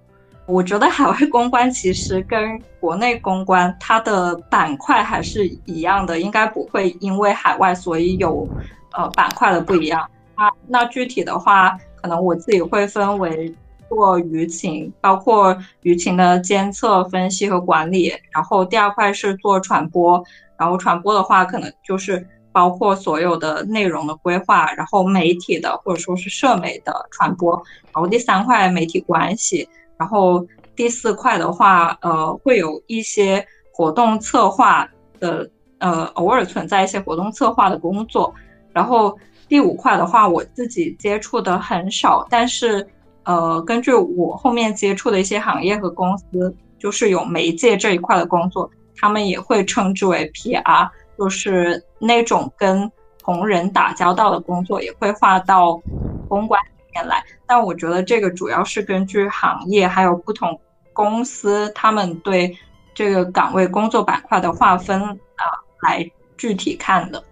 [0.47, 8.49] 我觉得海外公关其实跟国内公关它的板块还是一样的，应该不会因为海外所以有
[8.93, 10.01] 呃板块的不一样。
[10.35, 13.55] 啊，那具体的话，可能我自己会分为。
[13.95, 18.11] 做舆情，包括舆情的监测、分析和管理。
[18.31, 20.23] 然后第二块是做传播，
[20.57, 27.55] 然后传播的话，可能就是包括所有的内容的规划，然后媒体的或者说是社媒的传播。
[27.93, 34.89] 然后第三块媒体关系，然后第四块的话，呃，会有一些活动策划
[35.21, 35.51] 的，
[35.81, 38.35] 呃，偶尔存在一些活动策划的工作。
[38.73, 39.15] 然后
[39.51, 42.89] 第五块的话，我自己接触的很少，但是。
[43.25, 55.81] 呃，根据我后面接触的一些行业和公司，就是有媒介这一块的工作，他们也会称之为 PR，就是那种跟同人打交道的工作，也会划到
[56.27, 57.23] 公关里面来。
[57.47, 60.59] 但我觉得这个主要是根据行业还有不同
[60.93, 62.53] 公司他们对
[62.95, 65.45] 这个岗位工作板块的划分啊
[65.83, 66.05] 来
[66.37, 67.23] 具体看的。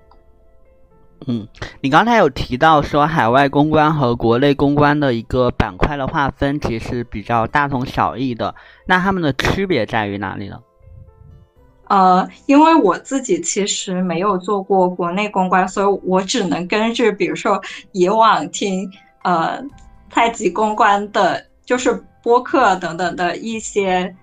[1.27, 1.47] 嗯，
[1.83, 8.55] 你刚才有提到说海外公关和国内公关的一个板块的划分其实比较大同小异的，
[8.87, 10.59] 那他们的区别在于哪里呢？
[11.89, 17.61] 呃，因为我自己其实没有做过国内公关，所以我只能根据比如说
[17.93, 18.91] 以往听
[19.23, 19.63] 呃
[20.09, 24.15] 太极公关的，就是播客等等的一些。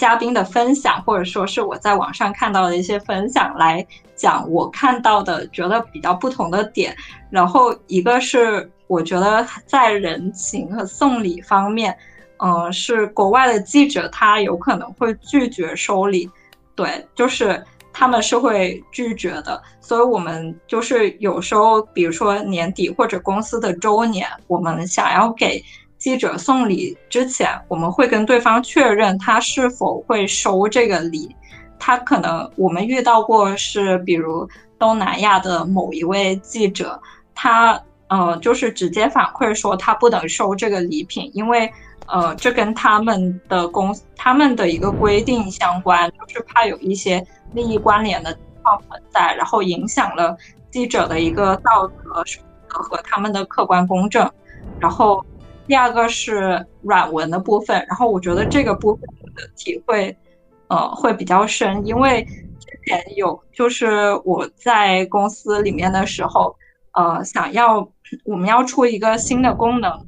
[0.00, 3.86] 嘉宾的分享，或者说是我在网上看到的一些分享来
[4.16, 6.96] 讲，我看到的觉得比较不同的点。
[7.28, 11.94] 然后一个是我觉得在人情和送礼方面，
[12.38, 16.30] 嗯，是国外的记者他有可能会拒绝收礼，
[16.74, 19.62] 对，就是他们是会拒绝的。
[19.82, 25.62] 所以我们就是有时候，比如说年底或者公司的周年，我们想要给。
[26.00, 31.36] 记者送礼之前，我们会跟对方确认他是否会收这个礼。
[31.78, 36.98] 他可能我们遇到过是，比如东南亚的某一位记者，
[37.34, 41.70] 他呃就是直接反馈说他不能收这个礼品，因为
[42.06, 50.34] 呃这跟他们的公他们的一个规定相关，就是怕有一些利益关联的情况存在，然后影响了
[50.70, 52.24] 记者的一个道德
[52.66, 54.30] 和他们的客观公正，
[54.78, 55.22] 然后。
[55.70, 59.02] 第二个是软文的部分，然后我觉得这个部分
[59.36, 60.18] 的体会，
[60.66, 62.24] 呃，会比较深，因为
[62.58, 66.56] 之前有就是我在公司里面的时候，
[66.94, 67.88] 呃，想要
[68.24, 70.04] 我们要出一个新的功能，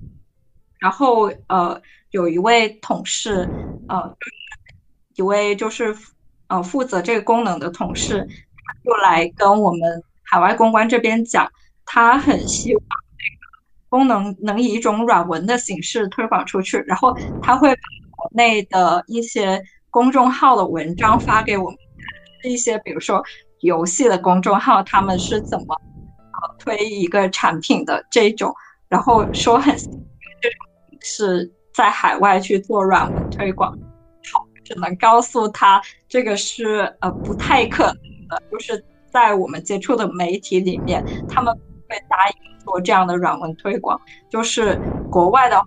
[0.80, 3.48] 然后呃，有一位同事，
[3.86, 4.16] 呃，
[5.14, 5.96] 一位就是
[6.48, 8.26] 呃负责这个功能的同事，
[8.82, 11.48] 就来跟我们海外公关这边讲，
[11.84, 12.84] 他很希望。
[13.92, 17.82] 功能能以一种软文的形式推广出去，然后他会把
[18.16, 21.78] 国内的一些公众号的文章发给我们，
[22.42, 23.22] 一些比如说
[23.60, 25.76] 游戏的公众号，他们是怎么
[26.58, 28.50] 推一个产品的这种，
[28.88, 33.70] 然后说很这种是在海外去做软文推广，
[34.64, 37.94] 只能告诉他这个是呃不太可能
[38.30, 41.54] 的，就是在我们接触的媒体里面，他们
[41.92, 42.34] 会答应。
[42.64, 44.00] 做这样的软文推广，
[44.30, 45.66] 就是国外的话，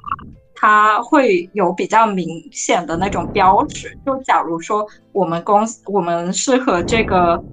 [0.56, 4.00] 它会有比较明显的那种标志。
[4.06, 7.44] 就假如说我们公司，我们是和这个，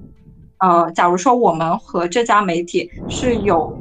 [0.58, 3.76] 呃，假如说我们和这家媒体是有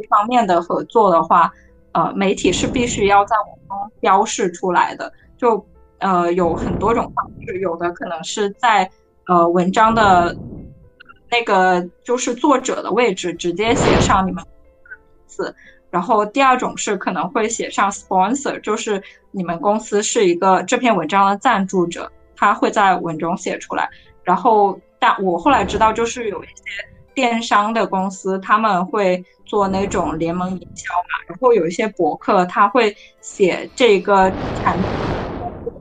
[0.00, 1.52] 一方面的合作的话，
[1.92, 5.12] 呃，媒体是必须要在我们标示出来的。
[5.38, 5.64] 就
[5.98, 8.90] 呃，有很多种方式，有的可能是在
[9.28, 10.36] 呃文章的
[11.36, 14.42] 那个就是作者的位置直接写上你们。
[15.26, 15.54] 字，
[15.90, 23.86] 然后第二种是可能会写上 sponsor，就是你们公司是一个这篇文章的赞助者，他会在文中写出来。
[24.22, 26.62] 然后，但我后来知道，就是有一些
[27.12, 35.06] 电商的公司，他们会做那种联盟营销嘛，然后有一些博客，他会写这个产品，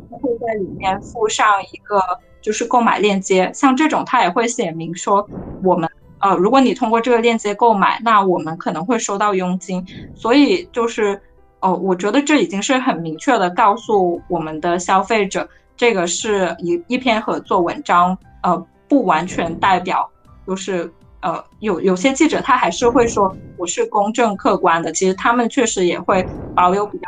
[0.10, 2.02] 会在里面附上一个
[2.46, 5.28] 就是购买链接，像这种它也会写明说
[5.64, 9.84] 我们呃，如果你通过这个链接购买，那我们可能会收到佣金。
[10.14, 11.20] 所以就是
[11.60, 20.08] 哦，我觉得这已经是很明确的告诉我们的消费者，这个是一一篇合作文章，呃，不完全代表
[20.46, 27.08] 就是呃有有些记者他还是会说我是公正客观的，其实他们确实也会保有比较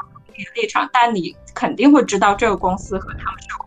[0.55, 3.66] 立场，但你肯定会知道这个公司和他们是。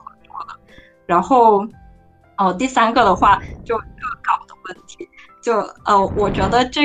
[1.11, 1.67] 然后，
[2.39, 3.83] 哦，第三个的话就恶
[4.23, 5.09] 搞的问题，
[5.43, 6.83] 就呃，我觉得这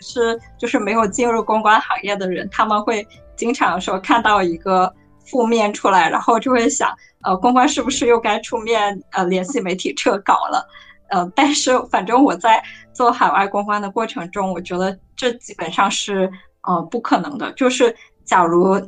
[0.00, 4.92] 是就是没有进入公关行业的人，他们会经常说看到一个
[5.24, 10.68] 负面出来，然后就会想，呃，公关是不是又该出面呃联系媒体撤稿了？
[11.08, 16.30] 呃，但是反正我在做海外公关的过程中，我觉得这基本上是
[16.64, 17.96] 呃不可能的，就是
[18.26, 18.78] 假如。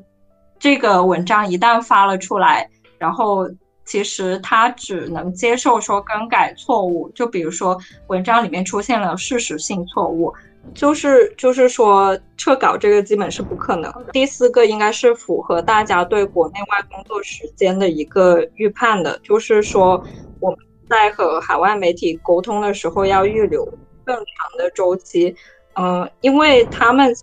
[0.59, 3.47] 这个文章一旦发了出来，然后
[3.87, 10.35] 其实他只能接受说更改错误，就比如说文章里面出现了事实性错误，
[10.75, 13.93] 就是就是说撤稿这个基本是不可能。
[14.13, 20.03] 第四个应该是符合大家对国内外工作时间的一个预判的，就是说
[20.41, 20.59] 我们
[20.91, 23.65] 在和海外媒体沟通的时候要预留
[24.05, 25.35] 更长的周期，
[25.75, 27.15] 嗯，因为他们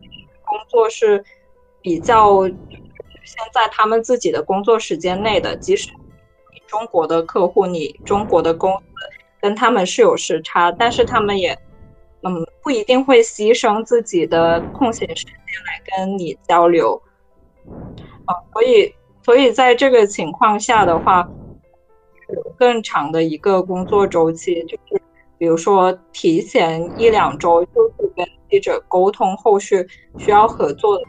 [0.45, 1.23] 工作是
[1.81, 2.49] 比较。
[3.25, 5.87] 现在他们自己的工作时间内的，即使
[6.73, 8.83] 中国的客户，你中国的公司
[9.39, 11.55] 跟他们是有时差，但是他们也，
[12.23, 12.33] 嗯，
[12.63, 15.35] 不一定会牺牲自己的空闲时间
[15.67, 16.99] 来跟你交流，
[18.25, 18.91] 啊，所以，
[19.23, 21.29] 所以在这个情况下的话，
[22.57, 24.99] 更长的一个工作周期，就是
[25.37, 31.03] 比如说提前一两周就是跟记者沟通后续需要合作的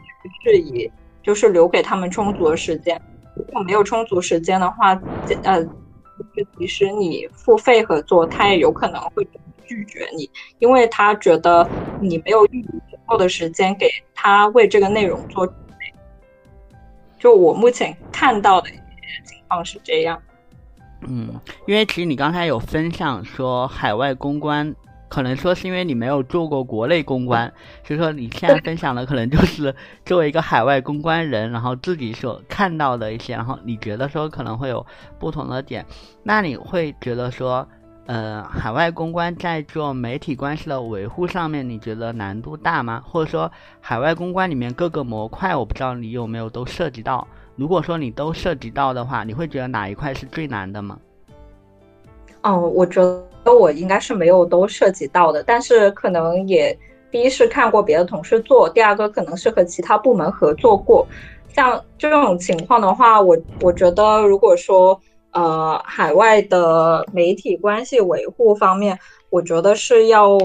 [0.45, 0.93] 事宜。
[1.23, 3.01] 就是留给他们充足的时间，
[3.37, 4.95] 如果没有充足时间的话，
[5.43, 5.65] 呃，
[6.59, 9.27] 即使你付费合作，他也有可能会
[9.65, 11.69] 拒绝你，因为他觉得
[12.01, 15.75] 你没有预留足够的时间给他为这个内容做准备。
[17.19, 18.81] 就我目前看到的一些
[19.25, 20.21] 情况是这样。
[21.07, 21.35] 嗯，
[21.67, 24.75] 因为其实你刚才有分享说海外公关。
[25.09, 27.53] 可能说是因为你没有做过国内公关，
[27.85, 34.85] 所以说你现在分享的可能就是 作为一个海外公关人，然后自己所看到的一些，然后你觉得说可能会有
[35.19, 35.85] 不同的点。
[36.23, 37.69] 那你会觉得说，
[38.07, 43.03] 呃，海外公关在做媒体关系的维护上面，你觉得难度大吗？
[43.07, 47.27] 或者说，海外公关里面各个模块，我不知道你有没有都涉及到。
[47.57, 50.99] 如果说你都涉及到的话，你会觉得哪一块是最难的吗？
[52.45, 53.23] 嗯，我觉得。
[53.47, 56.75] 我应该是没有都涉及到的，但是可能也
[57.11, 61.07] 第一是看过别的同事做，第二个可能是和其他部门合作过。
[61.55, 64.99] 像这种情况的话，我我觉得如果说
[65.33, 70.39] 呃海外的媒体关系维护方面，我觉得是要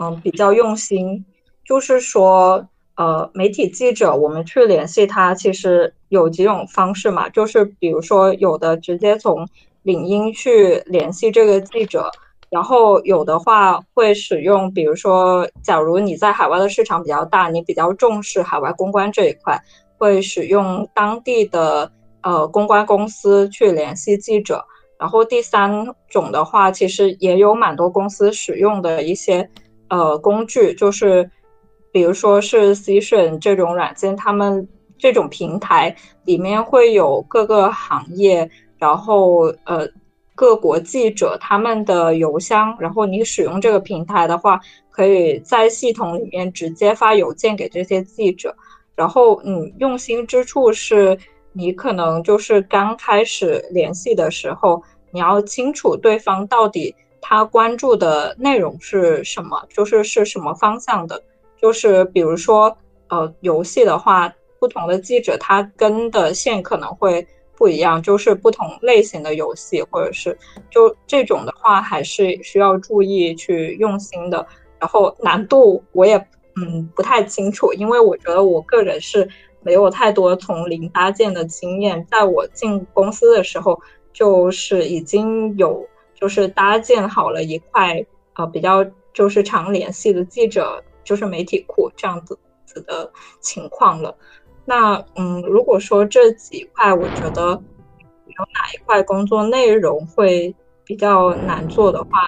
[0.00, 1.22] 嗯比较用心，
[1.62, 9.46] 就是说呃媒体记者我们去联系他，其实有几种方式嘛，就是比如说有的直接从
[9.86, 12.10] 领英去联系这个记者。
[12.48, 19.60] 然后有的话会使用，比如说，假如你在海外的市场比较大，你比较重视海外公关这一块，
[19.98, 21.90] 会使用当地的
[22.22, 24.64] 呃公关公司去联系记者。
[24.98, 29.46] 然后第三种的话，其实也有蛮多公司使用的一些
[29.88, 31.28] 呃工具，就是
[31.92, 35.94] 比如说是 Cision 这种软件，他们这种平台
[36.24, 39.88] 里面会有各个行业，然后呃。
[40.38, 44.60] 各国记者他们的邮箱，然后你使用这个平台的话，
[44.90, 48.54] 可以在系统里面直接发邮件给这些记者。
[48.94, 51.18] 然后，嗯，用心之处是
[51.54, 61.18] 你可能就是刚开始联系的时候，你要清楚对方到底他关注的内容是什么，就是是什么方向的。
[61.58, 62.76] 就是比如说，
[63.08, 67.26] 呃，游戏的话，不同的记者他跟的线可能会。
[67.56, 70.36] 不一样，就是不同类型的游戏，或者是
[70.70, 74.46] 就这种的话，还是需要注意去用心的。
[74.78, 76.16] 然后难度我也
[76.54, 79.28] 嗯不太清楚，因为我觉得我个人是
[79.62, 82.06] 没有太多从零搭建的经验。
[82.10, 83.80] 在我进公司的时候，
[84.12, 88.04] 就是已经有就是搭建好了一块
[88.34, 88.84] 呃比较
[89.14, 94.14] 就是常联系的记者就是媒体库这样子子的情况了。
[94.66, 100.54] 那嗯，如果说这几块，我觉得有哪一块工作内容会
[100.84, 102.26] 比较难做的话，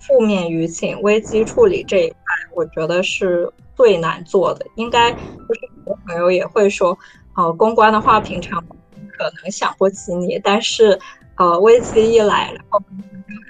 [0.00, 2.18] 负面舆情、危机处理这一块，
[2.54, 4.66] 我觉得是最难做的。
[4.76, 6.98] 应该就是很多朋友也会说，
[7.36, 8.58] 呃，公关的话平常
[9.18, 10.98] 可能想不起你，但是
[11.36, 12.80] 呃，危机一来，然后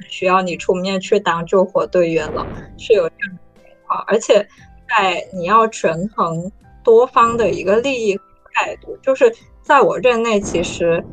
[0.09, 2.47] 需要你出面去当救火队员了，
[2.78, 4.03] 是有这样的情况。
[4.09, 4.47] 而且
[4.89, 6.51] 在你要权衡
[6.85, 8.16] 多方的一个利益
[8.53, 11.05] 态度，就是在我任内其实。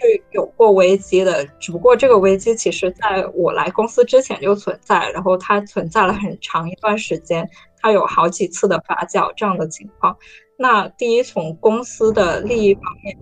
[0.00, 7.48] 是有过危机的，只不过这个危机其实在我来公司之前就存在，然后它存在了很长一段时间，
[7.78, 10.16] 它有好几次的发酵这样的情况。
[10.56, 13.16] 那第一，从公司的利益方面，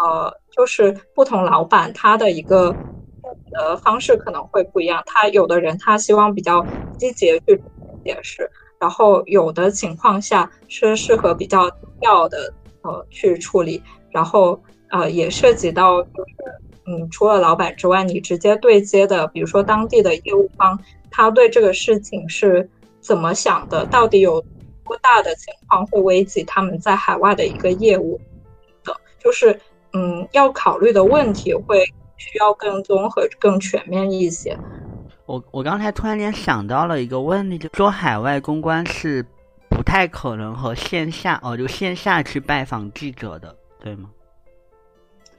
[0.00, 2.76] 呃，就是不同老板他的一个
[3.52, 6.66] 的方式可能会不一样，他有的人他希望比较
[6.98, 7.62] 积极去
[8.02, 8.50] 解释，
[8.80, 12.52] 然后有的情况下是适合比较低调的
[12.82, 14.60] 呃去处理，然后。
[14.88, 16.34] 呃，也涉及到就是，
[16.86, 20.78] 嗯，除了老板之外，你直接对接的，比如说当地的业务方，
[21.10, 22.70] 他对这个事情是
[23.00, 23.84] 怎么想的？
[23.86, 24.40] 到底有
[24.84, 28.20] 多大的情况会危及他们在海外的一个业务
[28.84, 28.96] 的？
[29.18, 29.58] 就是，
[29.92, 31.84] 嗯，要考虑的问题会
[32.16, 34.56] 需要更综合、更全面一些。
[35.26, 39.24] 我我刚才突然间想到了一个问题，就说海外公关是
[39.68, 44.08] 不太可能和线下哦，就线下去拜访记者的，对吗？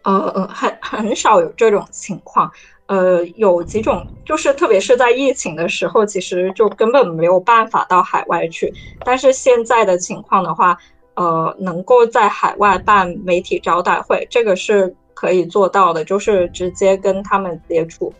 [0.04, 2.52] 呃呃，很很少有这种情况，
[2.88, 8.74] 呃，有几种，就是特别是在疫情的时候，其实就根本没有办法到海外去。
[9.06, 10.78] 但是现在的情况的话，
[11.16, 18.14] 呃，能够在海外办媒体招待会，这个是可以做到的，就是直接跟他们接触，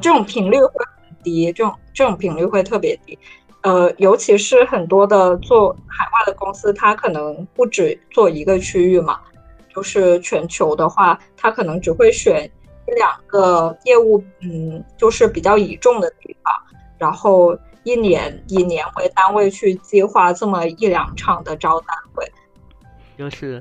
[0.00, 0.84] 这种频率会
[1.22, 3.18] 低，这种这种频率会特别低。
[3.62, 9.20] 呃，尤其是很多的做海外的公司，它可能不止做一个区域嘛。
[9.74, 12.48] 就是全球的话，它可能只会选
[12.86, 16.54] 一两个业务，嗯，就是比较倚重的地方，
[16.98, 22.24] 然后一年以年为单位去计划这么一两场的招待会。
[23.16, 23.60] 就是，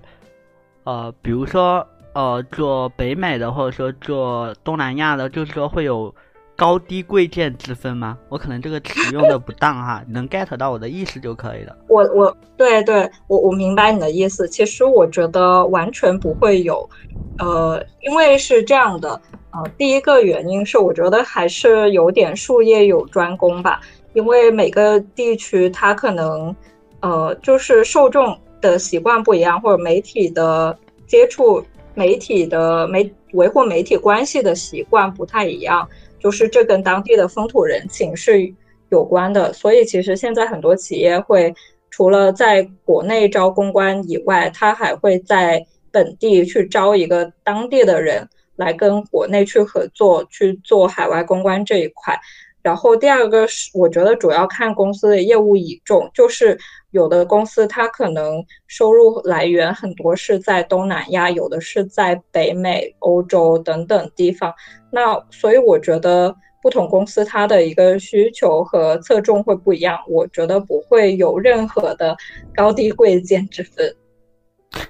[0.84, 6.14] 呃，比如说，呃，做北美的，或者说做东南亚的，就是说会有。
[6.58, 8.18] 高低贵贱之分吗？
[8.30, 11.78] 我可能这个词用的不当哈， 能 get 到我的意思就可以了。
[11.88, 14.50] 我我对对，我我明白你的意思。
[14.50, 16.90] 其实我觉得完全不会有，
[17.38, 23.80] 呃，因为是这样的，呃，第一个原因是我觉得还是有点术业有专攻吧，
[24.14, 26.56] 因为每个地区它可能，
[27.02, 35.88] 呃，就是受众的习惯不一样，或者媒体的接触媒体的媒维护媒体关系的习惯不太一样。
[36.20, 38.54] 就是这跟当地的风土人情是
[38.90, 41.54] 有关的，所以其实现在很多企业会
[41.90, 52.20] 除了在国内招公关以外，他还会在本地去招一个当地的人来跟国内去合作去做海外公关这一块。
[52.68, 56.60] 然后第二个是，我觉得主要看公司的业务倚重，就是
[56.92, 64.54] 有的公司它可能收入来源很多是在东南亚，有的是在北美、欧洲等等地方。
[64.92, 72.18] 那所以我觉得不同公司它的一个需求和侧重会不一样，我觉得不会有任何的
[72.54, 73.96] 高低贵贱之分。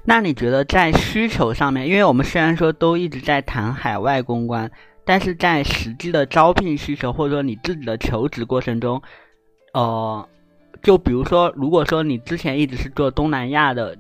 [0.04, 4.72] 那你觉得在需求上面，因为我们虽然说都一直在谈海外公关。
[5.08, 9.02] 但是在实际的招聘需求，或者说你自己的求职过程中，
[9.74, 10.28] 呃，
[10.84, 13.98] 就比如说，如果说你之前一直是做东南亚的，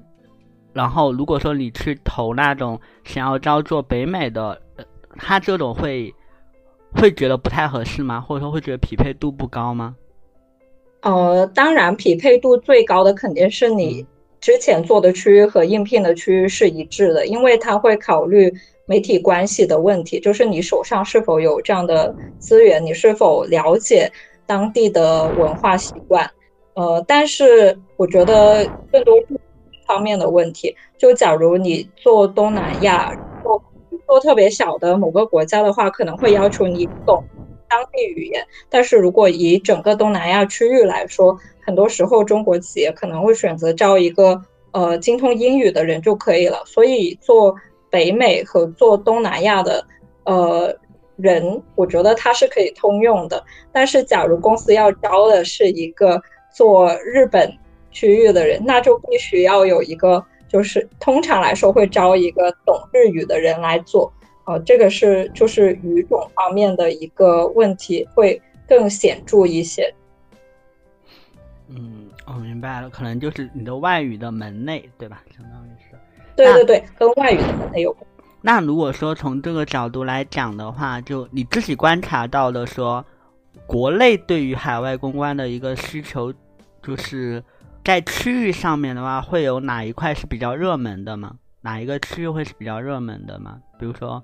[0.74, 4.62] 然后如果说你去投那种想要招做北美的，
[5.16, 6.14] 他这种会
[6.91, 8.20] 会觉得不太合适吗？
[8.20, 9.95] 或者说会觉得匹配度不高吗？
[11.03, 14.05] 呃，当然，匹配度最高的肯定是你
[14.41, 18.53] 之前做的区域和应聘的区域是一致的，因为他会考虑。
[18.88, 24.10] 媒体关系的问题，就是你手上是否有这样的资源，你是否了解
[24.46, 26.32] 当地的文化习惯？
[26.74, 29.14] 呃，但是我觉得更多
[29.86, 33.10] 方面的问题，就假如你做东南亚，
[33.44, 33.62] 做
[34.08, 37.22] 做特别小的某个国家的话，可能会要求你懂
[37.68, 38.42] 当地语言。
[38.70, 46.64] 但是如果以整个东南亚区域来说，很多时候中国企业可能会选择招一个呃精通英语的人就可以了。
[46.66, 47.54] 所以做。
[47.90, 49.86] 北美和做东南亚的，
[50.24, 50.76] 呃，
[51.16, 53.44] 人，我觉得他是可以通用的。
[53.72, 56.22] 但是，假如公司要招的是一个
[56.54, 57.52] 做日本
[57.92, 64.12] 区域的人，那就必须要有一个，就是通常来说会招一个懂日语的人来做。
[64.46, 69.94] 呃，这个是就是语种方面的一个问题会更显著一些。
[71.70, 75.22] 嗯，我明白了，可能就是你的外语的门类，对吧？
[76.38, 78.08] 对对对，跟外语可能有关。
[78.42, 83.04] 那如果说从这个角度来讲的话，就你自己观察到的，说
[83.66, 86.32] 国内对于海外公关的一个需求，
[86.82, 87.44] 就是
[87.84, 91.34] 在区域上面的话，会有哪一块是比较热门的吗？
[91.62, 93.58] 哪一个区域会是比较热门的吗？
[93.80, 94.24] 比如说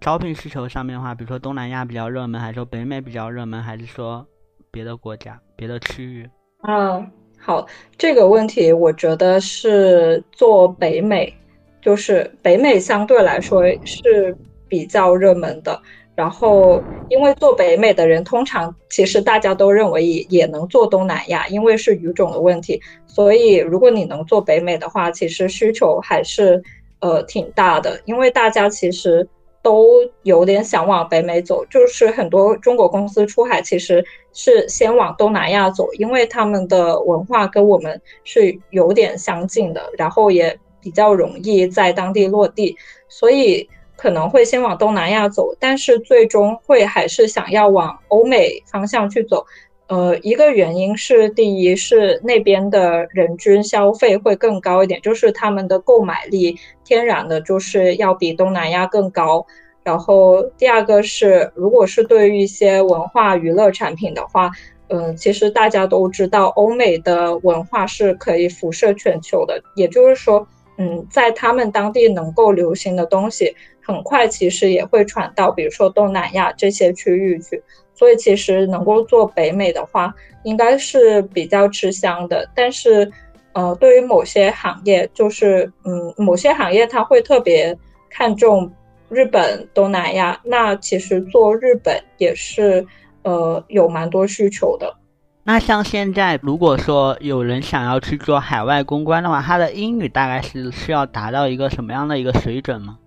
[0.00, 4.26] 招聘需求上面的话，比如说东南亚比较热门，还是说北美比较热门，还是说
[4.72, 6.28] 别的国家、别的区域？
[6.66, 7.08] 嗯，
[7.38, 7.64] 好，
[7.96, 11.32] 这个问题我觉得是做北美，
[11.80, 14.36] 就是北美相对来说是
[14.68, 15.80] 比较热门的。
[16.14, 22.78] 然后，因为做北美的人，通常其实大家都认为也也能做东南亚，因为是语种的问题。
[23.06, 26.62] 所以，如果你能做北美的话，其实需求还是
[27.00, 29.26] 呃挺大的，因为大家其实
[29.62, 29.86] 都
[30.24, 31.64] 有点想往北美走。
[31.66, 34.04] 就是很多中国公司出海，其实
[34.34, 42.76] 是先往东南亚走，因为他们的文化跟我们是有点相近的，然后也比较容易在当地落地，
[43.08, 43.68] 所以。
[43.96, 49.44] 可能会先往东南亚走，但是最终会还是想要往欧美方向去走。
[49.88, 59.44] 呃，一个原因是，第一是那边的人均消费会更高一点，就是他们的购买力天然的就是要比东南亚更高。
[59.82, 64.50] 然后第二个是，如果是对于一些文化娱乐产品的话，
[64.88, 70.48] 嗯，其实大家都知道，欧美的文化是可以辐射全球的，也就是说，
[70.80, 73.54] 嗯，在他们当地能够流行的东西。
[73.82, 77.60] 很快其实也会传到，比如说东南亚这些区域去，
[77.92, 80.14] 所以其实能够做北美的话，
[80.44, 82.48] 应该是比较吃香的。
[82.54, 83.10] 但是，
[83.52, 87.76] 呃，对于某些行业，就是嗯，某些行业它会特别
[88.08, 88.70] 看重
[89.08, 92.86] 日本、东南亚，那其实做日本也是
[93.22, 94.94] 呃有蛮多需求的。
[95.42, 102.98] 那像现在，如果说有人想要去做海外公关的话，他的英语大概是需要达到一个什么样的一个水准吗？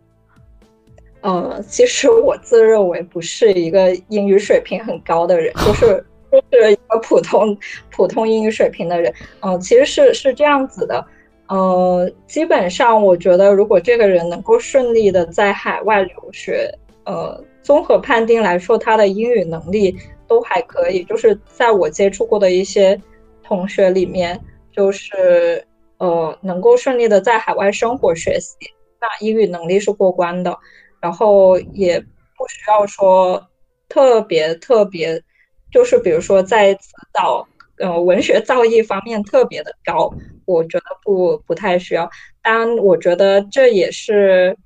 [1.22, 7.58] 呃，其实我自认为不是一个英语水平很高的人， 就是就是一个普通
[7.92, 9.14] 普通英语水平的人。
[9.40, 11.06] 嗯，其实是是这样子的。
[11.48, 16.70] 呃，基本上我觉得，如果这个人能够顺利的在海外留学，
[17.06, 19.96] 呃，综合判定来说，他的英语能力
[20.34, 21.04] 都还可以。
[21.04, 23.00] 就是在我接触过的一些
[23.44, 24.40] 同学里面，
[24.72, 25.64] 就是
[25.98, 28.56] 呃，能够顺利的在海外生活学习，
[29.00, 30.58] 那英语能力是过关的。
[31.00, 33.46] 然后也不需要说
[33.90, 35.22] 特别特别，
[35.70, 40.12] 就是比如说在指导，呃，文学造诣方面特别的高，
[40.46, 42.10] 我觉得不不太需要。
[42.42, 44.58] 当然，我觉得这也是，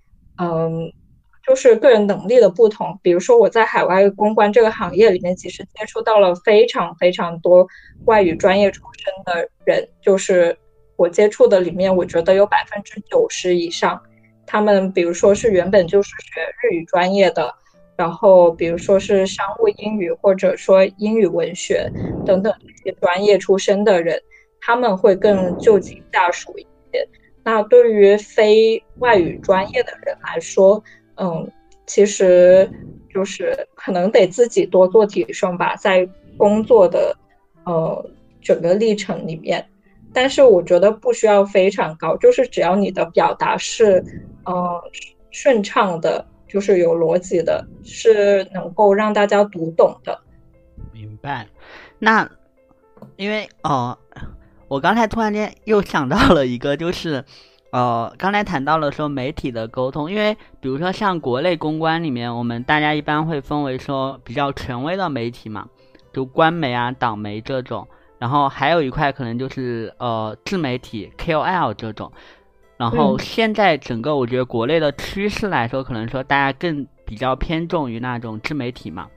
[0.41, 0.91] 嗯，
[1.47, 2.99] 就是个人能力的不同。
[3.01, 7.65] 比如说我在海外公关这个行业里面，其实接触到了非常非常多
[8.05, 10.57] 外语专业出身的人，就是
[10.97, 13.99] 我接触的里面，我觉得有百分之九十以上。
[14.45, 17.53] 他们比如说是原本就是学日语专业的，
[17.95, 21.89] 然后比如说是商务英语或者说英语文学
[22.25, 24.21] 等等这些专业出身的人，
[24.61, 27.07] 他们会更就近下属一些。
[27.43, 30.83] 那对于非外语专业的人来说，
[31.17, 31.51] 嗯，
[31.85, 32.69] 其实
[33.13, 36.07] 就是可能得自己多做提升吧，在
[36.37, 37.15] 工作的
[37.65, 38.09] 呃
[38.41, 39.67] 整个历程里面。
[40.13, 44.03] 但是我觉得不需要非常高，就是只要你的表达是。
[44.49, 44.81] 呃，
[45.29, 50.17] 顺畅的，就是有逻辑的，是能够让大家读懂的。
[50.93, 51.45] 明白。
[51.99, 52.31] 那
[53.17, 53.97] 因为哦，
[54.69, 57.25] 我刚才突然间又想到了一个，就是
[57.71, 65.67] 呃，刚才谈到了说媒体的沟通，因为比如说像国内公关里面，我们大家一般会分为说比较权威的媒体嘛，
[66.13, 67.85] 就官媒啊、党媒这种，
[68.19, 72.11] 然后还有一块可能就是呃自媒体 KOL 这种。
[72.77, 79.07] 然后现在整个我觉得国内的趋势来说，可能说大家更比较偏重于那种自媒体嘛，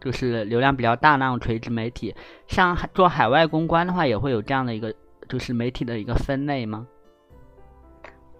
[0.00, 2.14] 就是流量比较大那种垂直媒体。
[2.48, 4.92] 像做海外公关的话，也会有这样的一个
[5.28, 6.86] 就是媒体的一个分类吗？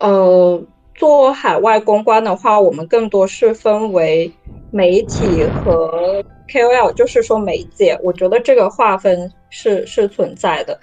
[0.01, 0.61] 呃，
[0.95, 4.33] 做海外公关的话，我们更多是分为
[4.71, 7.99] 媒体和 KOL，就是说媒介。
[8.03, 10.79] 我觉得这个划分是是存在的。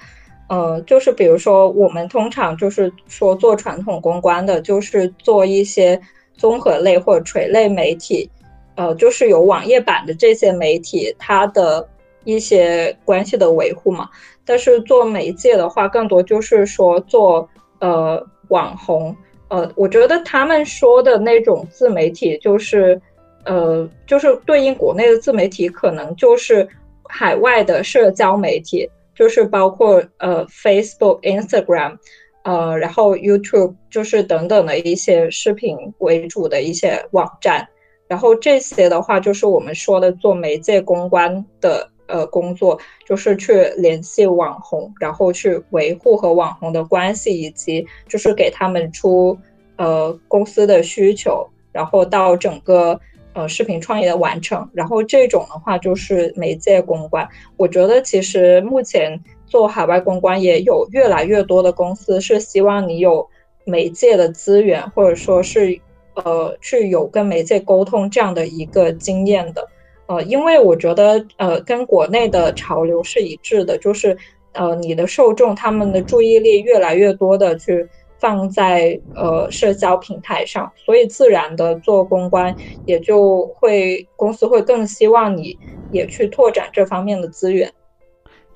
[0.49, 5.99] 呃，就是比如说，我们通常就是说做传统公关的，就是做一些
[6.38, 8.30] 综合类或者垂类媒体，
[8.76, 11.86] 呃，就是有网页版的这些媒体，它的
[12.24, 14.07] 一些关系的维护嘛。
[14.45, 17.49] 但是做媒介的话，更多就是说做
[17.80, 19.15] 呃网红，
[19.49, 23.01] 呃，我觉得他们说的那种自媒体，就是
[23.45, 26.67] 呃，就是对应国内的自媒体，可能就是
[27.09, 28.89] 海外的社交媒体。
[29.17, 31.97] 就是包括呃 Facebook、Instagram，
[32.43, 37.67] 呃，然后 YouTube，就是等等的一些视频为主的一些网站，
[38.07, 49.38] 然后这些的话就是我们说的做媒介公关的呃工作，就是去联系网红，然后去维护和网红的关系，以及就是给他们出
[49.78, 52.99] 呃公司的需求，然后到整个。
[53.34, 54.68] 呃视频创业的完成。
[54.74, 57.30] 然后这种的话就是媒介公关。
[57.55, 63.30] 我觉得其实目前做海外公关也有越来越多的公司是希望你有
[63.64, 65.80] 媒介的资源，或者说是
[66.16, 69.68] 呃去有跟媒介沟通这样的一个经验的。
[70.08, 74.18] 呃，因为我觉得呃跟国内的潮流是一致的，就是
[74.53, 77.88] 呃你的受众他们的注意力越来越多的去。
[78.20, 85.55] 放在呃社交平台上，所以自然的做公关也就会公司会更希望你
[85.91, 87.72] 也去拓展这方面的资源。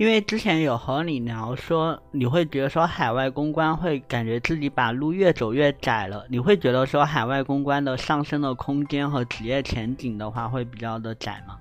[0.01, 11.55] 因为之前有和你聊说，你会觉得说海外公关会感觉自己把路越走越窄了，你会觉得说海外公关的上升的空间和职业前景的话会比较的窄吗？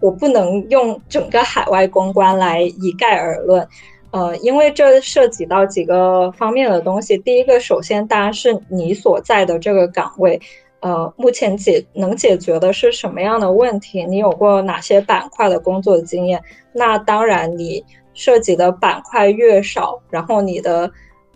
[0.00, 3.64] 我不能用整个海外公关来一概而论。
[4.10, 7.16] 呃，因为这涉及到几个方面的东西。
[7.18, 10.40] 第一个，首先当然是你所在的这个岗位，
[10.80, 14.04] 呃，目前解能解决的是什么样的问题？
[14.04, 16.42] 你有过哪些板块的工作经验？
[16.72, 20.90] 那当然，你涉及的板块越少，然后你的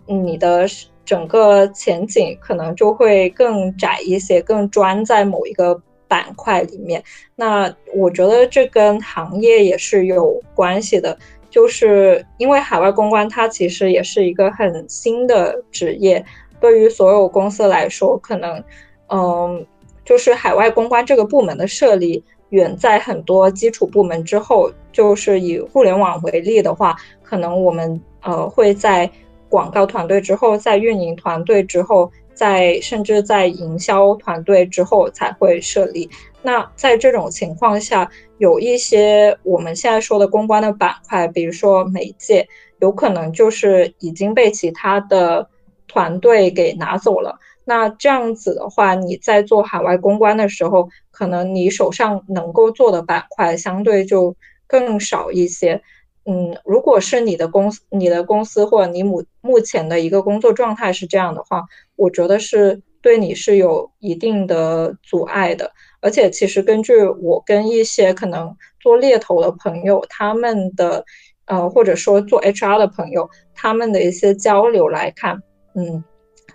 [0.05, 0.65] 你的
[1.03, 7.03] 整个前景可能就会更窄一些，更专在某一个板块里面。
[7.35, 11.17] 那我觉得这跟行业也是有关系的。
[11.49, 16.23] 就是因为海外公关，它其实也是一个很新的职业，
[16.61, 18.63] 对于所有公司来说，可能，
[19.11, 19.65] 嗯，
[20.03, 24.71] 就是海外公关这个部门的设立，远在很多基础部门之后。
[24.93, 29.09] 就是以互联网为例的话，可能我们呃会在
[29.47, 36.09] 广告团队之后，在运营团队之后，在甚至在营销团队之后才会设立。
[36.41, 42.45] 那在这种情况下，有一些我们现在说的公关的板块，比如说媒介，
[42.81, 45.47] 有可能就是已经被其他的
[45.87, 47.39] 团队给拿走了。
[47.65, 54.35] 那这样子的话，你在做海外公关的时候，可能你手上能够做的板块相对就
[54.67, 55.81] 更少一些。
[56.25, 61.63] 嗯，如果是你的公司、你的公司或者你目目前的一个工作状态是这样的话，
[61.95, 65.71] 我觉得是对你是有一定的阻碍的。
[65.99, 71.05] 而且，其实根据我跟一些可能做猎头的朋友，他们的，
[71.45, 75.41] 呃，或者说做 HR 的朋友，他们的一些交流来看，
[75.75, 76.03] 嗯，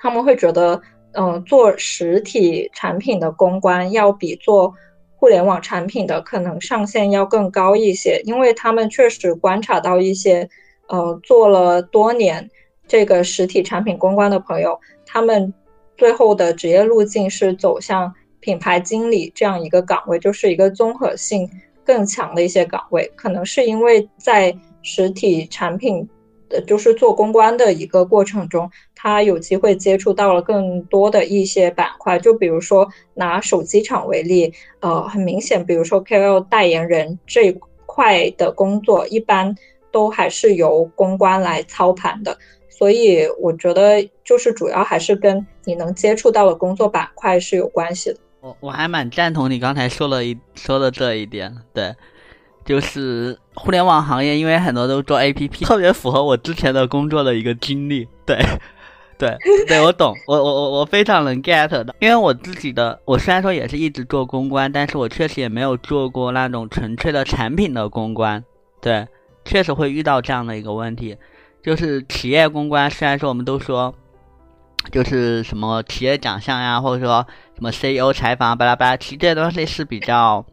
[0.00, 0.80] 他们会觉得，
[1.16, 4.74] 嗯，做实体产品的公关要比做
[5.16, 10.48] 互联网产品的可能上限要更高一些，因为他们确实观察到一些，
[10.88, 12.48] 呃，做了多年
[12.86, 15.52] 这个实体产品公关的朋友，他们
[15.96, 18.14] 最后的职业路径是走向。
[18.38, 21.50] 品牌经理这样一个岗位，就是一个综合性
[21.84, 26.08] 更强的一些岗位，可能是因为在实体产品，
[26.50, 32.18] 呃就是做公关的一个过程中，他有机会接触到了更多的一些板块。
[32.18, 39.54] 就比如说拿手机厂为例，呃，很明显，比如说 KOL 代言人这一块的工作，一般
[39.90, 42.36] 都还是由公关来操盘的。
[42.68, 48.18] 所以我觉得，就是主要还是跟你能接触到的工作板块是有关系的。
[48.40, 51.94] 我我还蛮赞同你刚才说了一说的这一点，对，
[52.66, 58.36] 就是互联网行业，因为很多都做 APP，特别符合我之前的工作的一个经历，对，
[59.16, 59.34] 对，
[59.66, 68.44] 对我懂，我我我我非常能 get 的，因为我自己的，我虽然说也是一直做公关，但是我确实也没有做过那种纯粹的产品的公关，
[68.82, 69.06] 对，
[69.44, 71.16] 确实会遇到这样的一个问题，
[71.62, 73.94] 就是企业公关，虽然说我们都说。
[74.92, 80.46] 就是什么企业奖项呀，或者说什么 CEO 采访巴拉巴拉，其实这些东西是比较，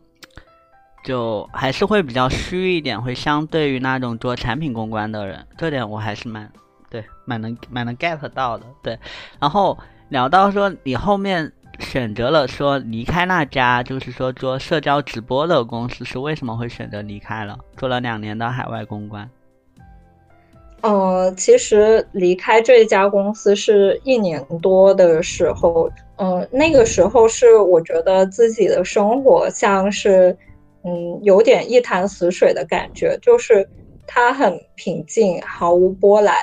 [1.04, 6.50] 就还是会比较虚一点，会相对于那种做产品公关的人，这点我还是蛮
[6.90, 8.66] 对，蛮能蛮能 get 到的。
[8.82, 8.98] 对，
[9.40, 9.78] 然后
[10.10, 17.58] 聊到说你后面选择了说离开那家，就是说做社交直播的公司，是为什么会选择离开了？
[17.76, 19.30] 做了两年的海外公关。
[20.82, 30.38] 呃，其实离开这家公司是一年多的时候，嗯，那个时候是我觉得自己的生活像是，
[30.84, 33.68] 嗯，有点一潭死水的感觉，就是
[34.06, 36.36] 它很平静，毫无波澜。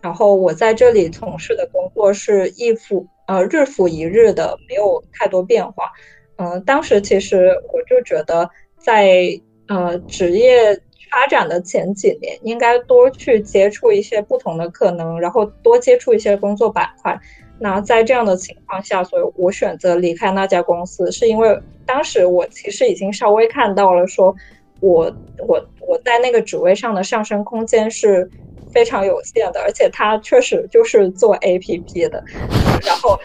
[0.00, 5.90] 然后我在这里从事的工作是一复呃日复一日的，没有太多变化。
[6.36, 9.18] 嗯，当时其实我就觉得在
[9.66, 10.80] 呃职业。
[11.10, 17.18] 发展的前几年，应该多去接触一些不同的可能，然后多接触一些工作板块。
[17.58, 24.34] 那在这样的情况下，所以我选择离开那家公司，是因为当时我其实已经稍微看到了，说
[24.80, 28.30] 我我我在那个职位上的上升空间是
[28.72, 32.22] 非常有限的，而且它确实就是做 APP 的，
[32.86, 33.18] 然后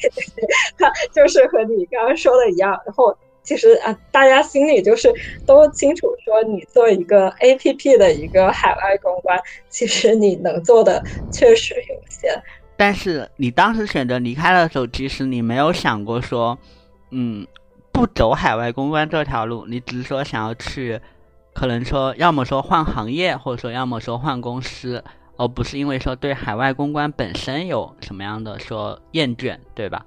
[0.78, 3.16] 他就是和你刚刚说的一样，然后。
[3.50, 5.12] 其实啊，大家心里就是
[5.44, 9.36] 都清楚，说你做一个 A P P 的一个海外公关，
[9.68, 12.40] 其实你能做的确实有限。
[12.76, 16.56] 但是你当时选择离开的时候，其实你没有想过说，
[17.10, 17.44] 嗯，
[17.90, 21.00] 不走海外公关这条路，你只是说想要去，
[21.52, 25.02] 可能说要么说换行业，或者说要么说换公司，
[25.36, 30.06] 而不是因为说对海外公关本身有什么样的说厌倦，对吧？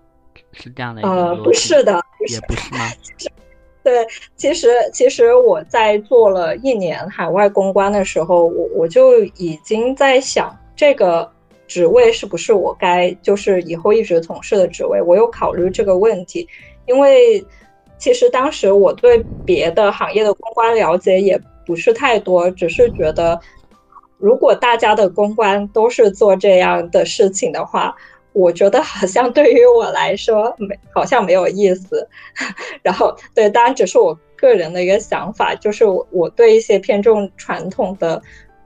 [0.54, 2.00] 是这样的一个呃，不是的，
[2.30, 2.90] 也不是吗？
[3.84, 11.30] 对，其实其实我在做了一年海外公关的时候，我我就已经在想这个。
[11.66, 15.02] 职位是不是我该就是以后一直从事的职位？
[15.02, 16.48] 我有考虑这个问题，
[16.86, 17.44] 因为
[17.98, 23.40] 其实当时我对别的行业的公关了解也不是太多，只是觉得
[24.18, 27.96] 如果大家的公关都是做这样的事情的话，
[28.34, 32.08] 我觉得好像对于我来说没好像没有意思。
[32.84, 38.22] 然后对，当然只是我个人的一个想法，就是我我对一些偏重传统的。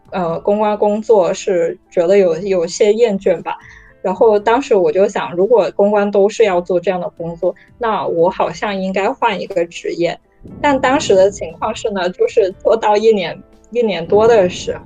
[0.10, 3.58] 呃，公关工作是觉得有有些厌倦吧，
[4.02, 10.18] 然后当时我就想，如果公关都是要做这样的工作，那我好像应该换一个职业。
[10.62, 13.38] 但当时的情况是呢，就是做到一年
[13.72, 14.82] 一年多的时候，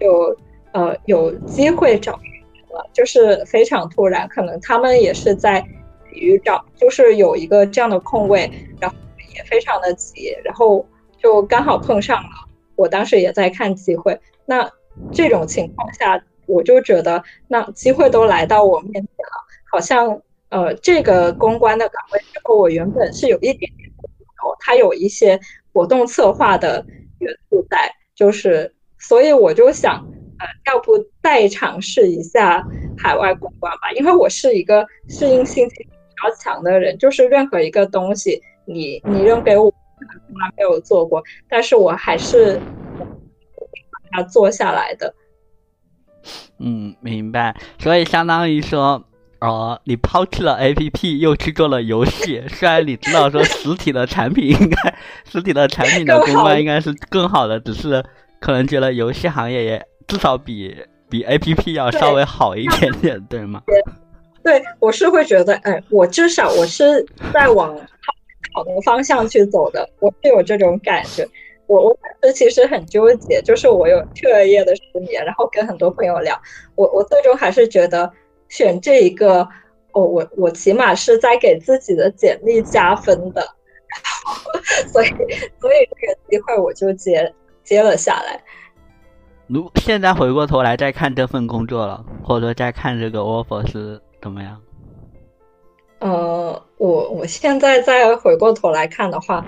[0.00, 0.36] 就
[0.72, 2.18] 呃有机会找
[2.92, 5.60] 就是非常突然，可能他们也是在
[6.10, 8.50] 急于找，就是有一个这样的空位，
[8.80, 8.96] 然后
[9.34, 10.86] 也非常的急，然后
[11.18, 12.30] 就刚好碰上了，
[12.76, 14.20] 我当时也在看机会。
[14.46, 14.70] 那
[15.12, 20.20] 这种情况下，我就觉得，那机会都来到我面前了，好像
[20.50, 24.06] 呃，这个公关的岗位和我原本是有一点点不
[24.40, 25.40] 同，它有一些
[25.72, 26.84] 活动策划的
[27.18, 30.06] 元素在，就是所以我就想，
[30.38, 32.66] 呃，要不再尝试一下
[32.96, 39.72] 海外公关吧，因为我是一个适应性比较强的人，就是任何一个东西，你你扔给我，
[40.28, 42.60] 从来没有做过，但是我还是。
[44.16, 45.12] 他做下来的，
[46.60, 47.52] 嗯，明白。
[47.80, 49.04] 所以相当于说，
[49.40, 52.40] 哦，你抛弃了 A P P，又去做了游戏。
[52.46, 54.94] 虽然你知道说实体的产品应该，
[55.28, 58.04] 实体的产品的公关应该是更好的，只是
[58.38, 60.76] 可能觉得游戏行业也至少比
[61.08, 63.62] 比 A P P 要稍微好一点点，对吗？
[64.42, 67.74] 对，我是会觉得，哎，我至少我是在往
[68.52, 71.26] 好的方向去走的，我是有这种感觉。
[71.66, 76.38] 我我当时其实很纠结，就是我有彻夜的失眠，然后跟很多朋友聊，
[76.74, 78.12] 我我最终还是觉得
[78.50, 79.48] 选这一个，
[79.92, 83.42] 哦，我我起码是在给自己的简历加分的，
[84.92, 85.08] 所以
[85.58, 87.32] 所以这个机会我就接
[87.64, 88.38] 接了下来。
[89.46, 94.60] 如现在回过头来再看这份工作了，或者说再看这个 offer 是怎么样？
[96.00, 99.44] 呃，我我现在再回过头来看的话。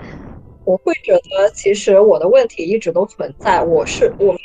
[0.65, 4.35] 我会觉得，其实我的问题一直都存在，我是我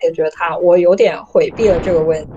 [0.00, 2.32] 解决它，我有点回避了这个问题。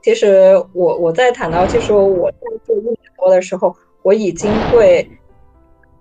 [0.00, 5.10] 其实我我在谈到，其实我在做一年多的时候，我已经对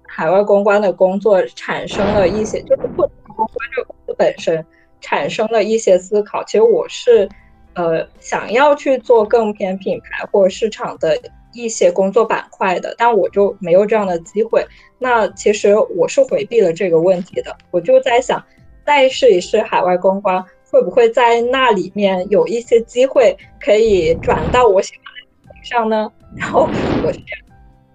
[0.07, 3.01] 海外公关的工作产生了一些，就是不
[3.36, 4.63] 公关这公司本身
[5.02, 6.43] 产生了一些思考。
[6.43, 7.28] 其实我是
[7.74, 11.18] 呃想要去做更偏品牌或市场的。
[11.54, 14.64] 一些工作板块的，但我就没有这样的机会。
[15.00, 17.56] 那其实我是回避了这个问题的。
[17.72, 18.43] 我就在想，
[18.86, 26.12] 再试一试海外公关，会不会在那里面有一些机会可以转到我喜欢的上呢？
[26.38, 26.70] 然后
[27.04, 27.45] 我是这样，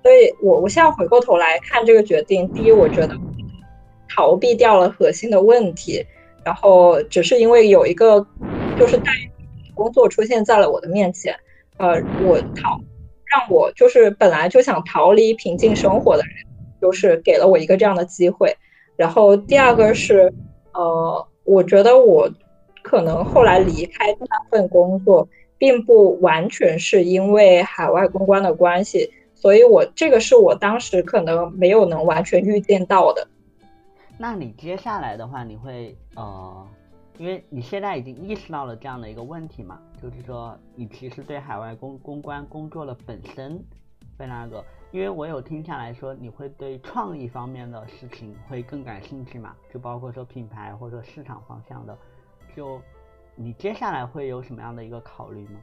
[0.02, 3.16] 所以我我现在回过头来看这个决定，第一，我觉得
[4.08, 6.04] 逃避掉了核心的问题，
[6.44, 8.26] 然后只是因为有一个
[8.76, 9.10] 就是代
[9.74, 11.34] 工作出现在了我的面前，
[11.78, 12.78] 呃，我逃。
[13.32, 16.34] 让我就是本来就想逃离平静生活的人，
[16.82, 18.54] 就是给了我一个这样的机会。
[18.94, 20.30] 然后第二个是，
[20.74, 22.30] 呃，我觉得我
[22.82, 25.26] 可能后来离开那份工作，
[25.56, 33.26] 并不完全是因为海外公关的关系，所以我这个是我当时可能没有能完全预见到的。
[34.22, 36.64] 那你接下来的话，你会呃？
[37.18, 43.60] 因为你现在已经意识到了这样的一个问题嘛，就是说你其实对海外公公关工作的本身
[44.16, 51.98] 会那个，因为我有听下来说你会对创意方面的事情会更感兴趣嘛，就包括说品牌或者市场方向的，
[52.54, 52.80] 就
[53.34, 55.60] 你接下来会有什么样的一个考虑吗？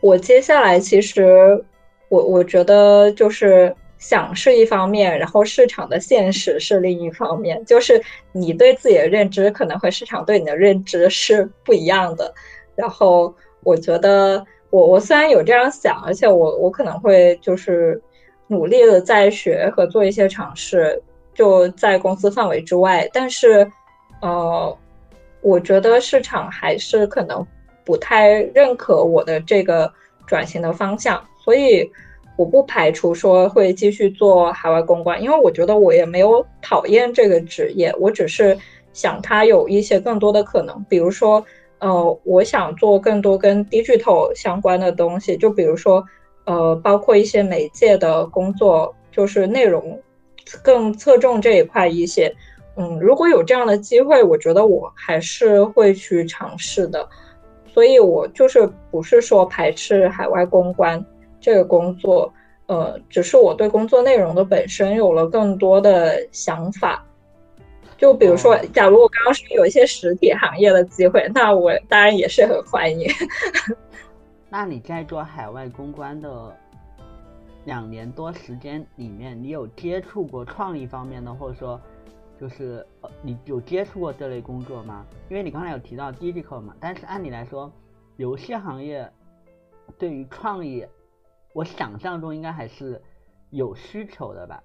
[0.00, 1.62] 我接下来其实
[2.08, 3.76] 我我觉得就是。
[3.98, 12.32] 想是一方面，然后市场的现实是另一方面，就是你对自己的认知可能和市场对你的认知是不一样的。
[12.76, 18.00] 然后我觉得，我我虽然有这样想，而且我我可能会就是，
[18.46, 21.00] 努力的在学和做一些尝试，
[21.32, 23.08] 就在公司范围之外。
[23.12, 23.66] 但是，
[24.20, 24.76] 呃，
[25.40, 27.46] 我觉得市场还是可能
[27.84, 29.90] 不太认可我的这个
[30.26, 31.90] 转型的方向，所以
[32.36, 38.56] 我不排除说会继续做海外公关，因为我觉得我也没有讨厌这个职业，我只是
[38.92, 41.44] 想它有一些更多的可能，比如说，
[41.78, 46.04] 呃，我想做更多跟 digital 相关的东西，就比如说。
[46.46, 49.98] 呃，包括一些媒介的工作，就是内容
[50.62, 52.30] 更侧重这一块一些。
[52.76, 57.08] 嗯，如果有这样的机会，我觉得我还是会去尝试的。
[57.66, 61.02] 所以，我就是不是说排斥海外公关
[61.44, 62.32] 这个工作，
[62.68, 67.04] 呃，只是我对工作内容的本身有了更多的想法。
[67.98, 73.06] 就比如说，假如我刚刚说有一些实体行业的机会，那我当然也是很欢迎。
[74.48, 76.56] 那你在做海外公关的
[77.66, 81.78] 两年多时间里面，你有接触过创意方面的，或者说
[82.40, 85.04] 就是呃，你有接触过这类工作吗？
[85.28, 87.70] 因为你刚才有提到 digital 嘛，但是按理来说，
[88.16, 89.06] 游戏行业
[89.98, 90.84] 对于创意，
[91.54, 93.00] 我想象中应该还是
[93.48, 94.62] 有需求的吧？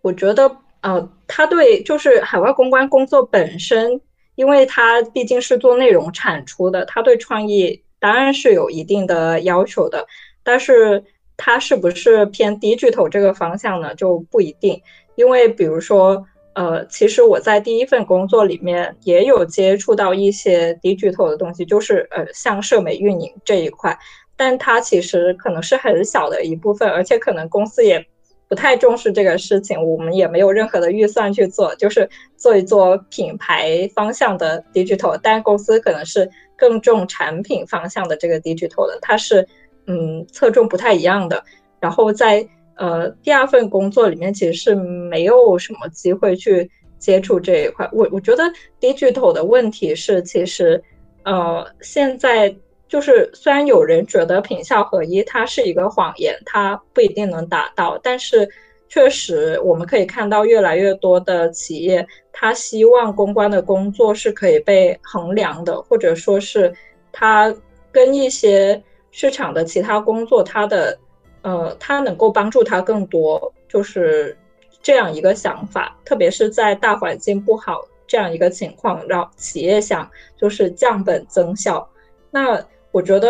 [0.00, 4.00] 我觉得呃，他对就是海外公关工作本身，
[4.34, 7.84] 因为他毕竟是做内容产出的，他对创意。
[8.00, 10.04] 当然是有一定的要求的，
[10.42, 11.04] 但是
[11.36, 13.94] 它是不是偏低巨头这个方向呢？
[13.94, 14.82] 就不一定。
[15.14, 23.96] 因为比如说，呃，其实我在第一份工作里面也有接触到一些低巨头的东西，就是呃，像社媒运营这一块，
[24.36, 28.04] 但它其实可能是很小的一部分，而且可能公司也
[28.48, 36.30] 不太重视这个事情，我们也没有任何的预算去做，就是做一做品牌方向的 digital，但公司可能是。
[36.54, 39.44] 更重产品方向的这个 digital 的，它是
[39.86, 41.42] 嗯侧重不太一样的。
[41.80, 46.70] 然后在呃第二份工作里面，其实是没有什么机会去
[47.00, 47.88] 接触这一块。
[47.92, 48.44] 我我觉得
[48.80, 50.80] digital 的问题是，其实
[51.24, 52.54] 呃现在
[52.92, 58.46] 就是虽然有人觉得品效合一它是一个谎言，它不一定能达到，但是。
[58.94, 66.70] 确实，我们可以看到越来越多的企业，他希望公关的工作是可以被衡量的，或者说是
[67.10, 67.50] 他
[67.90, 70.98] 跟一些市场的其他工作，他的
[71.40, 74.36] 呃，他能够帮助他更多，就是
[74.82, 75.98] 这样一个想法。
[76.04, 81.88] 特别是在大环境不好这样一个情况，让企业想就是降本增效。
[82.30, 82.62] 那
[82.92, 83.28] 我觉得，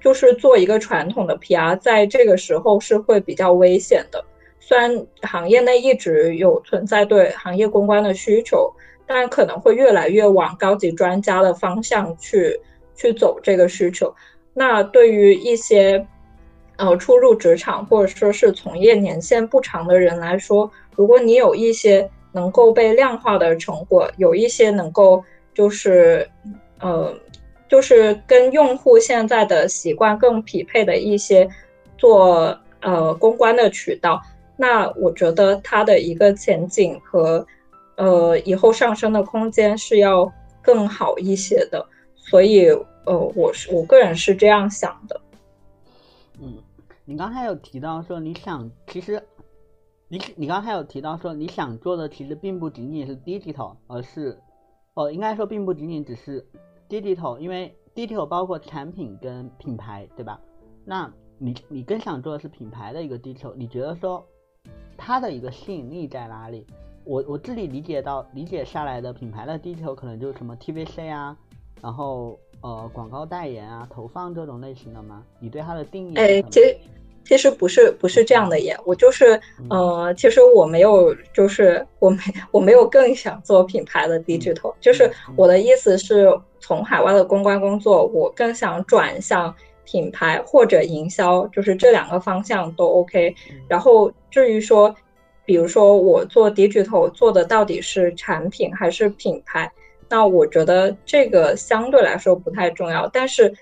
[0.00, 4.24] 就是做一个传统的 PR，在这个时候是会比较危险的。
[4.58, 8.72] 虽然行业内一直有存在对行业公关的需求，
[9.06, 12.58] 但可能会越来越往高级专家的方向去
[12.96, 14.14] 去走这个需求。
[14.54, 16.06] 那对于一些
[16.76, 26.26] 呃初入职场或者说是从业年限不长的人来说，如果你有一些能够被量化的成果，有一些能够就是
[26.80, 27.14] 呃
[27.68, 31.48] 就是跟用户现在的习惯更匹配的一些
[31.96, 34.22] 做呃公关的渠道。
[34.56, 37.44] 那我觉得它的一个前景和，
[37.96, 41.84] 呃，以后上升的空间是要更好一些的，
[42.16, 42.68] 所以，
[43.04, 45.20] 呃，我是我个人是这样想的。
[46.40, 46.54] 嗯，
[47.04, 49.20] 你刚才有提到说你想，其实，
[50.06, 54.38] 你你刚才有提到说你想做的其实并不仅仅是 digital，而是，
[54.94, 56.46] 哦，应该说并不仅仅只是
[57.00, 60.40] digital，因为 digital 包括产品跟品牌，对吧？
[60.84, 64.24] 那你你更想做的是品牌的一个 digital，你觉得说？
[64.96, 66.64] 它的一个吸引力在哪里？
[67.04, 71.36] 我我自己理解到理解下来的品牌的 digital 可能就是什么 TVC 啊，
[71.82, 75.24] 然后呃广告代言啊、投放这种类型的吗？
[75.40, 76.14] 你对它的定义？
[76.16, 76.76] 哎，其实
[77.24, 82.18] 其实不是不是这样的耶，我就是呃，其实我没有就是我没
[82.50, 86.28] 我没有更想做品牌的 digital，就是我的意思是
[86.60, 89.54] 从海外的公关工作，我更想转向。
[89.86, 93.34] 品牌或者营销，就是这两个方向都 OK。
[93.68, 94.92] 然后至于说，
[95.44, 99.70] 比如说我做 digital 做的到底是产品还是品牌，
[100.08, 103.06] 那我觉得这个相对来说不太重要。
[103.08, 103.52] 但是，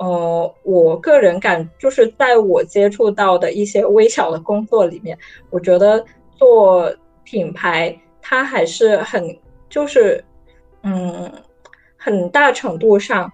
[0.00, 5.16] 呃，我个人感就是在我接触到的一些微小的工作里面，
[5.50, 6.04] 我觉得
[6.36, 6.92] 做
[7.22, 9.38] 品牌它还是很
[9.68, 10.24] 就是
[10.82, 11.30] 嗯，
[11.96, 13.30] 很大程度上，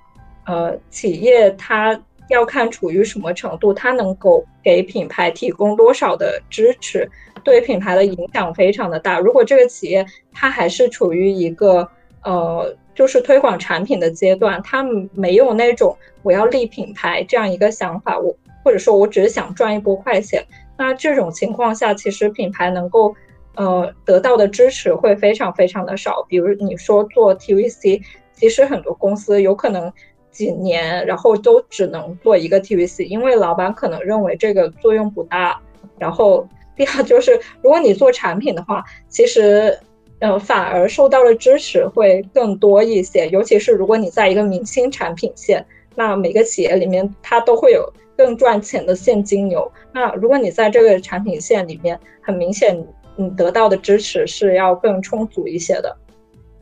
[0.46, 1.98] 呃，企业它。
[2.28, 7.08] 要看处于什么程度，它能够给品牌提供多少的支持，
[7.44, 9.20] 对品牌的影响非常的大。
[9.20, 11.88] 如果这个企业它还是处于一个
[12.24, 18.34] 呃，就是推广产品的阶段，他们没有那种我要立品牌这样一个想法，我
[18.64, 20.42] 或者说我只是想赚一波快钱，
[20.78, 23.14] 那这种情况下，其实品牌能够
[23.54, 26.24] 呃得到的支持会非常非常的少。
[26.26, 28.00] 比如你说做 TVC，
[28.32, 29.92] 其实很多公司有可能
[30.30, 35.60] 几年，然后都只能做一个 TVC，因为老板可能认为这个作用不大。
[35.98, 39.78] 然后第二就是，如果你做产品的话，其实。
[40.18, 45.62] 呃，反而受到的支持会更多一些，尤其是如果你在一个明星产品线，
[45.94, 49.70] 那每个企业里面它都会有更赚钱的现金流。
[49.92, 52.82] 那如果你在这个产品线里面，很明显
[53.14, 55.94] 你得到的支持是要更充足一些的。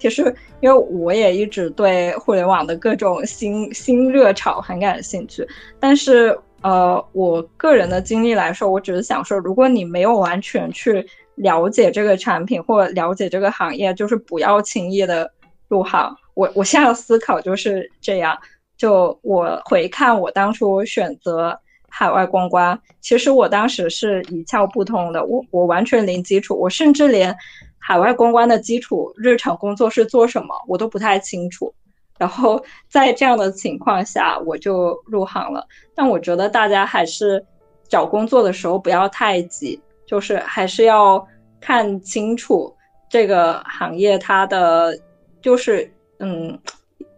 [0.00, 5.46] 其实，因为我也一直对互联网的各种新新热潮很感兴趣，
[5.78, 11.06] 但是呃，我个人的经历来说，我只是想说，如果你没有完全去。
[11.36, 15.30] 了解这个产品或了解这个行业，就是不要轻易的
[15.68, 16.16] 入行。
[16.34, 18.38] 我我现在思考就是这样。
[18.76, 21.56] 就我回看我当初选择
[21.88, 27.34] 海外公关，其实我当时是一窍不通的，我我完全零基础，我甚至连
[27.78, 31.72] 海外公关的基础日常工作是做什么我都不太清楚。
[32.18, 35.64] 然后在这样的情况下，我就入行了。
[35.94, 37.44] 但我觉得大家还是
[37.88, 39.80] 找工作的时候不要太急。
[40.06, 41.26] 就是还是要
[41.60, 42.74] 看清楚
[43.08, 44.98] 这个行业它的，
[45.40, 46.58] 就是嗯，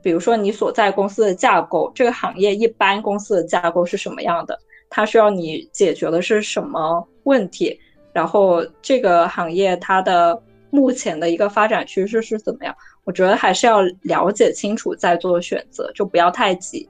[0.03, 4.59] 比如说你所在公司的架构，这个行业一般公司的架构是什么样的？
[4.89, 7.79] 它需要你解决的是什么问题？
[8.13, 12.75] 然后这个行业它的目前的一个发展趋势是怎么样？
[13.05, 16.89] 我觉得还是要了解清楚再做选择，就不要太急。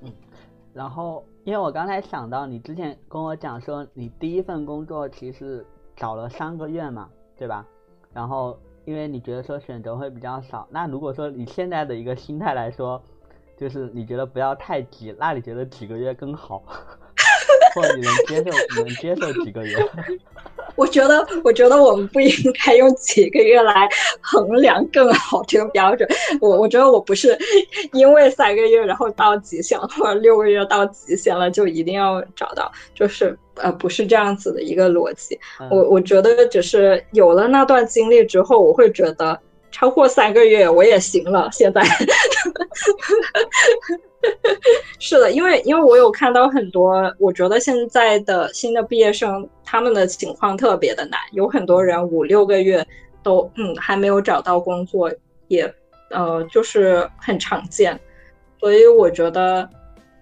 [0.00, 0.12] 嗯，
[0.72, 1.22] 然后。
[1.44, 5.66] 因为我刚才想到，你之前跟我讲说，你第一份工作其实
[5.96, 7.66] 找了三个月嘛，对吧？
[8.12, 13.02] 然后因为你觉得说选择会比较少，那如果说你现在的一个心态来说，
[13.56, 16.62] 就是你觉得不要太急，那你觉得几个月更好？
[17.74, 18.50] 或者你能接受？
[18.76, 19.76] 你能接受几个月？
[20.76, 22.30] 我觉得，我觉得我们不应
[22.64, 23.88] 该用几个月来
[24.20, 26.08] 衡量更好这个标准。
[26.40, 27.36] 我我觉得我不是
[27.92, 35.38] 因为三个月然后到极限或者六个月到极限了就一定要找到，就是呃不是这样子的一个逻辑。
[35.70, 39.38] 我我觉得只是有了那段经历之后，我会觉得
[39.70, 41.48] 超过三个月我也行了。
[41.52, 41.82] 现在。
[45.00, 52.86] 是的，因为因为我有看到很多，我觉得现在的新的毕业生他们的情况特别的难，有很多人五六个月
[53.22, 55.10] 都嗯还没有找到工作，
[55.48, 55.68] 也
[56.10, 57.98] 呃就是很常见，
[58.60, 59.68] 所以我觉得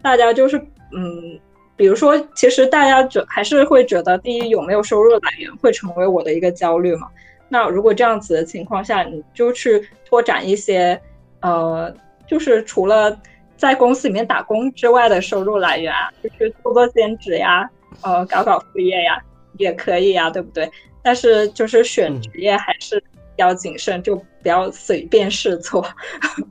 [0.03, 0.57] 大家就是
[0.97, 1.39] 嗯，
[1.77, 7.07] 比如说其实大家觉还是会觉得第一有没有收入来源会成为我的一个焦虑嘛，
[7.51, 10.99] 那如果这样子的情况下，你就去拓展一些
[11.43, 11.95] 呃，
[12.27, 13.15] 就是除了。
[13.61, 19.23] 在公司里面打工之外的收入来源啊，就是做做兼职呀，呃，搞搞副业呀，
[19.59, 20.67] 也可以呀，对不对？
[21.03, 23.03] 但是就是选职业还是
[23.37, 25.85] 要谨慎，就不要随便试错。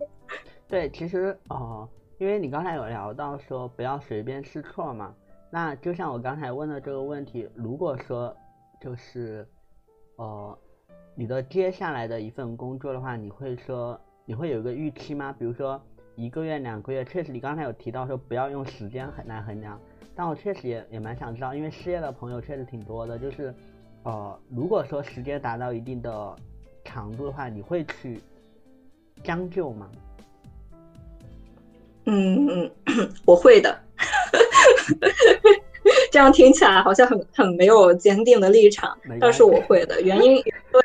[0.70, 1.90] 对，其实哦，
[2.20, 5.12] 因为你刚才有聊到说不要随便试错嘛，
[5.50, 8.32] 那就像我刚才问的这个问题，如果说
[8.80, 9.44] 就是
[10.18, 10.56] 呃，
[11.16, 15.36] 你的接下来的一份工作的话，你会说你会有一个预期吗？
[15.40, 15.82] 比如说。
[16.20, 19.80] 一个月、两个月，确实你刚才有提到说不要用时间很来衡量，
[20.14, 23.54] 但我确实也也蛮想知道，因为失业的朋友确实挺多的，就是，
[24.04, 26.36] 呃，如果说时间达到一定的
[26.84, 28.20] 长度的话，你会去
[29.24, 29.90] 将就吗？
[32.04, 32.70] 嗯，
[33.26, 33.80] 我会的，
[36.12, 40.36] 这样听起来好像很很没有坚定的立场，但是我会的，原因
[40.70, 40.82] 对，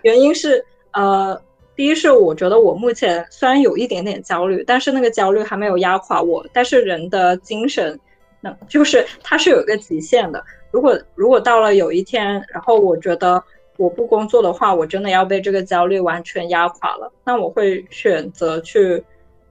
[0.00, 1.38] 原因是呃。
[1.78, 6.44] 第一是我觉得我目前虽然有一点点焦虑，但是那个焦虑还没有压垮我。
[6.52, 7.96] 但是人的精神，
[8.40, 10.42] 那就是它是有一个极限的。
[10.72, 13.40] 如果如果到了有一天，然后我觉得
[13.76, 19.00] 我不工作的话，我真的要被这个焦虑完全压垮了，那我会选择去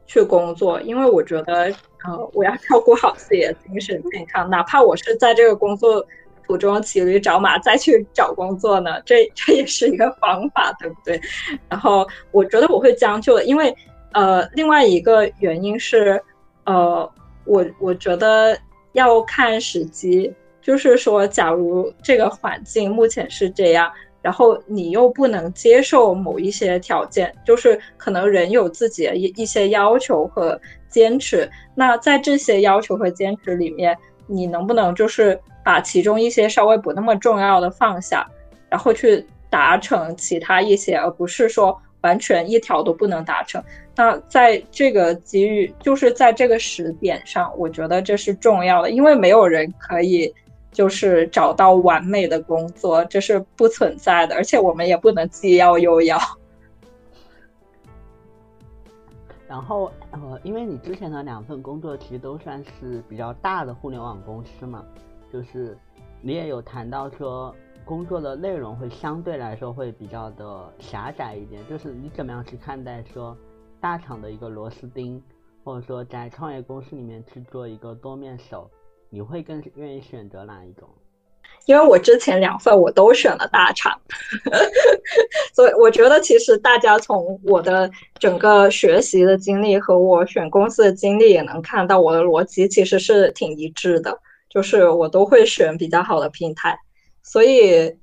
[0.05, 1.73] 去工作，因为我觉得
[2.03, 6.05] 呃我要 照顾好自己的精神健康，哪怕我是在这个工作。
[6.47, 11.19] 途中骑驴找马再去找工作呢，这这也是一个方法，对不对？
[11.69, 13.75] 然后我觉得我会将就的，因为
[14.13, 16.19] 呃，另外一个原因是，
[16.63, 17.11] 呃，
[17.45, 18.57] 我我觉得
[18.93, 23.91] 要看时机，就是说，假如这个环境目前是这样，
[24.21, 33.95] 然后你又不能接受某一些条件，就是可能人有自己的一一些要求和坚持，那在这些要求和坚持里面，
[34.27, 35.39] 你能不能就是？
[35.63, 38.25] 把其中一些稍微不那么重要的放下，
[38.69, 43.61] 然后去达成其他一些，而不是说完全一条都不能达成。
[43.93, 50.33] 那在这个机遇，就是在这个时点上，我觉得这是重要的，因为没有人可以
[50.71, 56.17] 就是找到完美的工作，这是不存在的，而且我们也不能既要又要。
[59.47, 64.83] 然后，呃，因为你之前的两份工作其实都算是比较大的互联网公司嘛，
[65.31, 65.77] 就是
[66.21, 73.37] 你也有谈到说工作的内容会相对来说会比较的狭窄一点，就是你怎么样去看待说
[73.79, 75.23] 大厂的一个螺丝钉，
[75.63, 78.69] 或者说在创业公司里面去做一个多面手，
[79.09, 80.89] 你会更愿意选择哪一种？
[81.67, 83.91] 因为我之前两份我都选了大厂，
[85.53, 94.17] 所以我觉得其实大家从我的整个学习的经历和我选公司的经历也能看到我的逻辑其实是挺一致的，
[94.49, 96.79] 就是我都会选比较好的平台，
[97.21, 97.93] 所以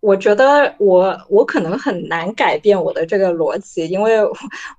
[0.00, 4.18] 我觉得我我可能很难改变我的这个逻辑，因为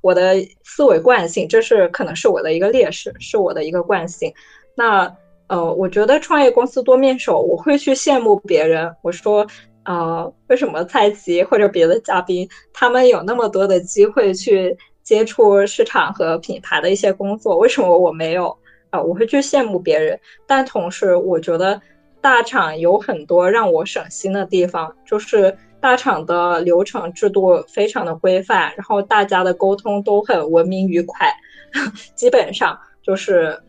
[0.01, 0.35] 我的
[0.65, 4.33] 思维惯性，这是可能是我的一个劣势，是我的一个惯性。
[4.75, 5.15] 那。
[5.47, 8.91] 呃，我觉得创业公司多面手，我会去羡慕别人。
[9.01, 9.45] 我说，
[9.83, 18.57] 呃，为什么蔡奇或者别的嘉宾，他们有那么多的机会去接触市场和品牌的一些工作，为什么我没有？
[18.89, 20.17] 啊，我会去羡慕别人。
[20.47, 21.79] 但同时，我觉得
[22.21, 31.29] 大厂有很多让我省心的地方，就是大厂的流程制度非常的规范，然后大家的沟通都很文明愉快，
[32.15, 33.61] 基本上就是。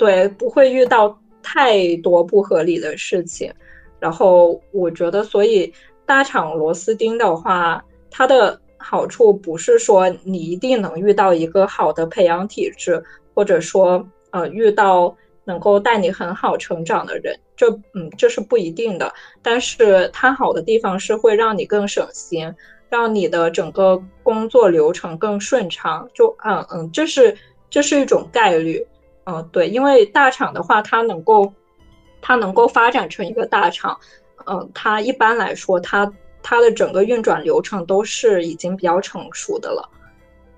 [0.00, 3.52] 对，不会遇到太多不合理的事情。
[3.98, 5.70] 然后我觉得，所以
[6.06, 19.12] 大厂螺丝钉的话，它的好处不是说你一定能遇到一个好的培养体制，或者说呃遇到能够带你很好成长的人，这嗯这是不一定的。
[19.42, 22.50] 但是它好的地方是会让你更省心，
[22.88, 26.08] 让你的整个工作流程更顺畅。
[26.14, 27.36] 就嗯嗯，这是
[27.68, 28.82] 这是一种概率。
[29.30, 31.52] 嗯，对，因为大厂的话，它能够，
[32.20, 33.96] 它能够发展成一个大厂，
[34.46, 36.10] 嗯，它一般来说，它
[36.42, 39.88] 它的整个运转流程都是已经比较成熟的了，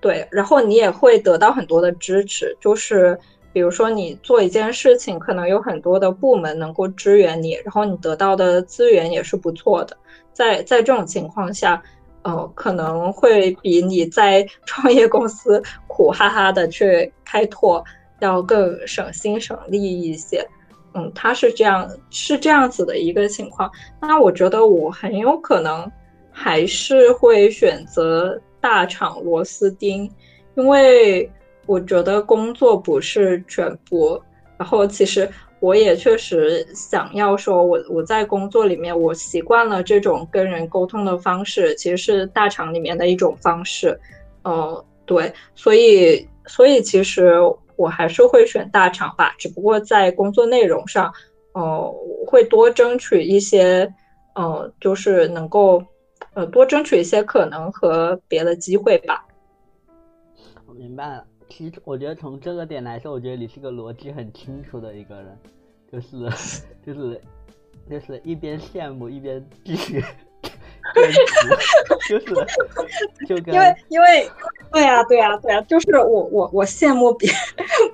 [0.01, 3.19] 对，然后你也会得到很多的支持，就是
[3.53, 9.95] 比如说你做一件事情，可能有很多的部门能够支援你，然后你得到的资源也是不错的，
[10.33, 11.83] 在在这种情况下，
[12.23, 17.85] 呃，可能会比你在创业公司苦哈哈的去开拓。
[18.27, 20.47] 要更省心省力一些，
[20.95, 23.71] 嗯，他是这样，是这样子的一个情况。
[24.01, 25.91] 那我觉得我很有可能
[26.31, 30.11] 还是会选择大厂螺丝钉，
[30.55, 31.31] 因为
[31.67, 34.21] 我觉得工作不是全部。
[34.59, 35.29] 然后其实
[35.61, 43.99] 我也确实想要说，我我在工作里面我习惯了这种跟人沟通的方式，其实是大厂里面的一种方式。
[44.45, 47.35] 嗯，对，所以所以其实。
[47.83, 51.13] 我还是会选大厂吧，只不过在工作内容上，
[51.53, 51.93] 呃，
[52.25, 53.93] 会多争取一些，
[54.37, 55.85] 呃，就是能够，
[56.35, 59.27] 呃，多争取一些可能和别的机会吧。
[60.65, 65.37] 我明白了，其实我觉得从这个点来说，我觉得你是个逻辑很清楚的一个人，
[65.91, 66.31] 就是
[66.87, 67.21] 就是
[67.91, 70.05] 就是一边羡慕一边继续。
[72.09, 72.27] 就是，
[73.29, 74.29] 就因为因为
[74.73, 77.31] 对呀对呀对呀，就是我我我羡慕别，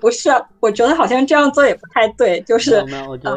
[0.01, 0.30] 不是，
[0.61, 3.30] 我觉得好像这样做也不太对，就是我觉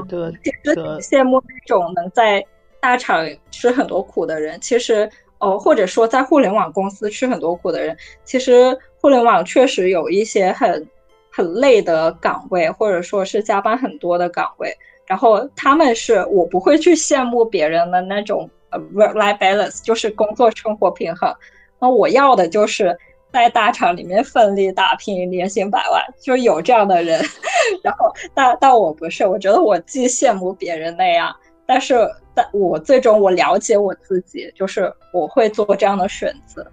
[0.64, 2.44] 得羡慕那种能在
[2.80, 5.10] 大厂吃很多苦的人，其实
[5.40, 10.88] 哦，或者说在互联网公司吃很多苦的人，其实互联网确实有一些很
[11.30, 14.76] 很累的岗位，或者说是加班很多的岗位，
[15.06, 18.50] 然后他们是我不会去羡慕别人的那种。
[18.72, 21.34] 呃，work-life balance 就是工作生活平衡。
[21.80, 22.98] 那我要的就是
[23.32, 27.22] 在大厂里面奋力打拼，年薪百万，就有这样的人。
[27.84, 31.36] 然后，但但我不是，我觉得我既羡慕别人那样，
[31.66, 31.96] 但是
[32.36, 36.66] 但我最终我了解我自己，就是我会做这样的选择。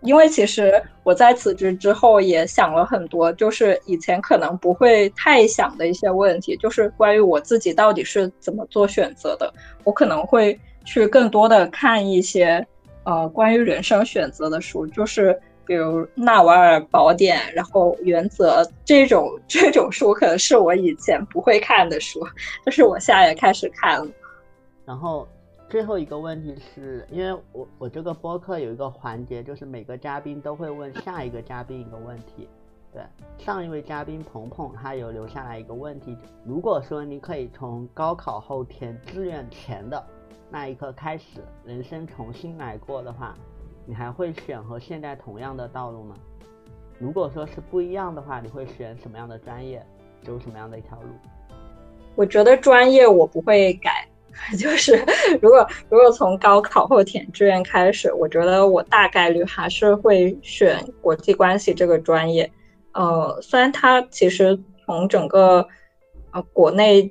[0.00, 9.54] 因为其实我在辞职之后也想了很多，就是以前可能不会太想的一些问题，就是关于我自己到底是怎么做选择的，
[9.84, 10.58] 我可能会。
[10.84, 12.66] 去更多的看一些，
[13.04, 22.20] 呃，关于人生选择的书，就是比如《纳瓦尔宝典》，然后《原则》这种 这种书，可能是我以前不会看的书，
[22.64, 24.10] 但是我现在也开始看了。
[24.84, 25.26] 然后
[25.68, 32.48] 最后一个问题是，因为我我这个播客有一个环节，就是每个嘉宾都会问下一个嘉宾一个问题。
[32.92, 33.02] 对，
[33.38, 36.14] 上一位嘉宾鹏鹏他有留下来一个问题，
[36.44, 40.04] 如果说你可以从高考后填志愿前的。
[40.52, 41.24] 那一刻开始，
[41.64, 43.34] 人生重新来过的话，
[43.86, 46.14] 你还会选和现在同样的道路吗？
[46.98, 49.82] 如果说是不一样的话，你会选什么样的专业，
[50.22, 51.08] 走什么样的一条路？
[52.16, 54.06] 我觉得专业我不会改，
[54.60, 55.02] 就是
[55.40, 62.52] 如果如果从高考后填志愿开始，我觉得我大概率还是会选国际关系这个专业。
[62.92, 65.66] 呃，虽然它其实从整个
[66.32, 67.10] 呃国内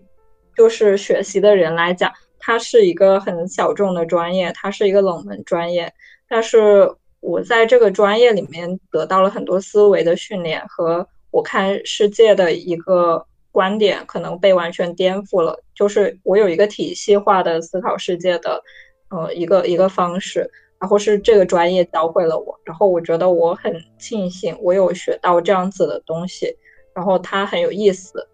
[0.55, 5.93] 就是学习的人来讲，它是一个很小众的专业，它是一个冷门专业，
[6.27, 13.25] 但是我在这个专业里面得到了很多思维的训练和我看世界的一个。
[13.53, 18.63] 观点可能被完全颠覆了，就是我有一个体系化的思考世界的，
[19.09, 20.49] 呃，一个一个方式，
[20.79, 26.55] 然后是这个专业教会了我，然后我觉得我很庆幸我有学到这样子的东西，
[26.95, 28.25] 然后它很有意思，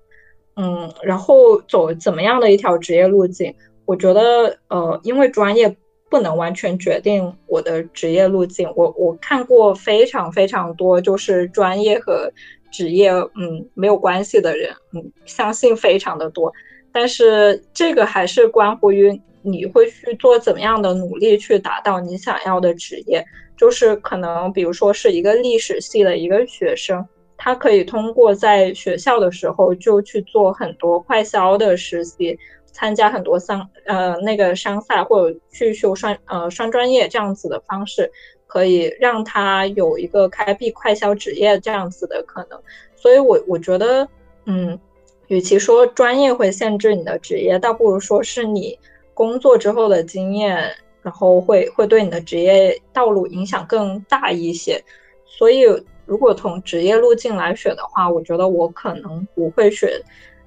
[0.56, 3.52] 嗯，然后走怎么样的一条职业路径，
[3.88, 5.76] 我觉得，呃，因为专业
[6.12, 12.32] 不能完全决定我的职业路径，我我看过非常非常多，就是专业和。
[12.70, 16.52] 职业嗯没有关系的人嗯相信非常的多，
[16.92, 23.24] 但是这个还是关乎于你会去做怎么样的努力去达到你想要的职业。
[23.56, 27.04] 就是可能比如说是一个历史系的一个学生，
[27.38, 32.38] 他可以通过在学校的时候就去做很多快销的实习，
[32.78, 38.12] 参加很多商呃那个商赛或者去修双呃双专业这样子的方式。
[38.50, 42.58] 可以让他有一个开辟快销职业这样子的可能，
[42.96, 44.08] 所以我我觉得，
[44.46, 44.80] 嗯，
[45.28, 48.80] 与其说专业会限制你的职业，倒不如说是你
[49.14, 54.82] 工作之后的经验，然后会会对你的职业道路影响更大一些。
[55.26, 55.66] 所以，
[56.06, 59.92] 如果从职业路径来选的话，我觉得我可能不会选，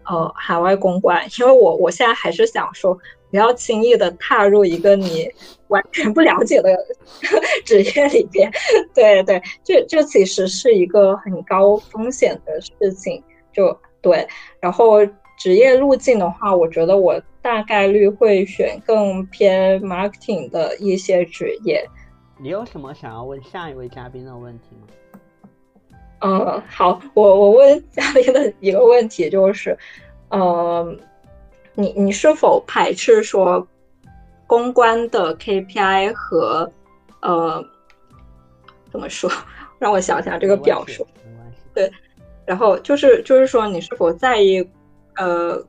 [0.06, 2.98] 呃，海外公关，因为我我现在还是想说。
[3.32, 5.30] 不要轻易的踏入一个你
[5.68, 6.76] 完全不了解的
[7.64, 8.50] 职业里边，
[8.92, 13.22] 对对，这这其实是一个很高风险的事情，
[13.52, 14.26] 就对。
[14.58, 15.06] 然后
[15.38, 21.88] 职业路径的话，我觉得我大概率会选更偏 marketing 的一些职业。
[22.36, 24.88] 你有什么想要问下一位嘉宾的问题吗？
[26.20, 29.76] 嗯，好，我我问嘉宾的一个问题就是，
[30.30, 30.98] 嗯。
[31.74, 33.66] 你你是否排斥说
[34.46, 36.70] 公关的 KPI 和
[37.22, 37.64] 呃
[38.90, 39.30] 怎么说？
[39.78, 41.06] 让我想想这个表述。
[41.72, 41.90] 对，
[42.44, 44.68] 然后就是就是说，你是否在意
[45.16, 45.64] 呃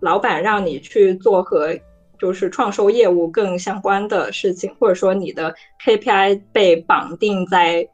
[0.00, 1.76] 老板让你去做和
[2.18, 5.54] 就是创收业务更相关的事情，或者说你的
[5.84, 7.86] KPI 被绑定在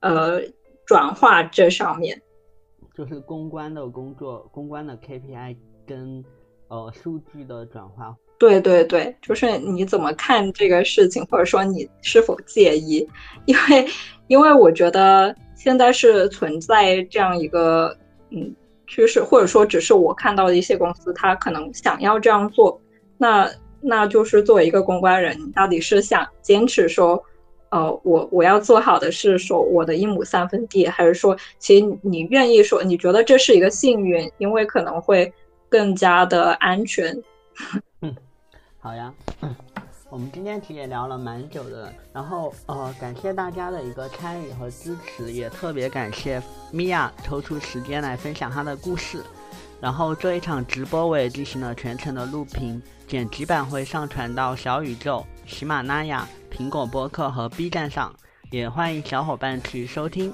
[0.00, 0.42] 呃
[0.86, 2.20] 转化这上面？
[2.94, 5.56] 就是公关的工作，公关的 KPI
[5.86, 6.24] 跟。
[6.68, 13.06] 呃，数据的转化，对对对，就是你怎么看这个事情，或者说你是否介意？
[13.44, 13.86] 因为，
[14.26, 17.94] 因为我觉得现在是存在这样一个
[18.30, 18.56] 嗯
[18.86, 22.80] 趋势，或者说只是我看到的一些公司，他可能想要这样做。
[23.18, 23.46] 那
[23.82, 27.22] 那就是作为一个公关人，你到底是想坚持说，
[27.72, 35.32] 呃，我我要做好的是说我的一亩三分地，还是说其实你愿意说你觉得这是一个幸运，因为可能会。
[35.72, 37.16] 更加的安全。
[38.02, 38.14] 嗯，
[38.78, 39.10] 好呀。
[39.40, 39.56] 嗯，
[40.10, 49.22] 我们今天其实也聊了蛮久的，然后呃，感谢大家的一个参与和支持，也特别感谢米娅抽出时间来分享她的故事。
[49.80, 58.14] 然后这一场直播我也进行了全程的录屏，剪辑版会上传到小宇宙、喜马拉雅、苹果播客和 B 站上，
[58.50, 60.32] 也欢迎小伙伴去收听。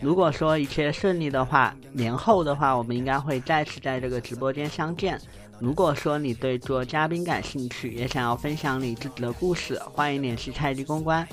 [0.00, 5.20] 如果说一切顺利的话，年后的话，我们应该会再次在这个直播间相见。
[5.60, 11.26] 如果说你对做嘉宾感兴趣，也想要分享你自己的故事，欢迎联系菜鸡公关。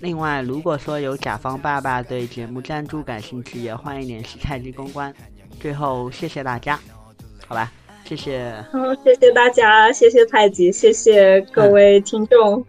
[0.00, 5.14] 另外，如果说有甲方爸爸对节目赞助感兴趣，也欢迎联系菜鸡公关。
[5.60, 6.78] 最后，谢谢大家，
[7.46, 7.72] 好吧，
[8.06, 8.54] 谢谢。
[8.70, 12.64] 好，谢谢大家，谢谢太极，谢谢各位听众。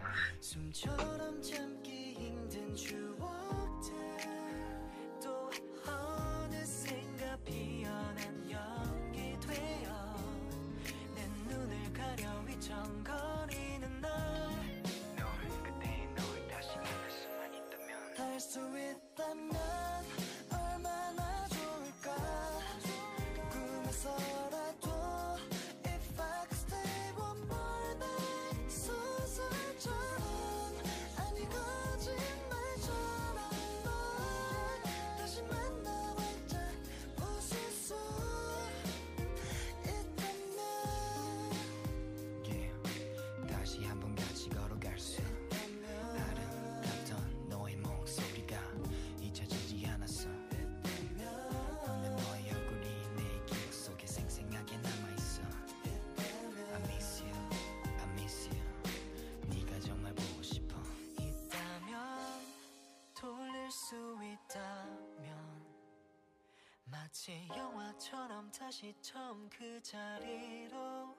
[69.18, 71.12] 처음 그 자리로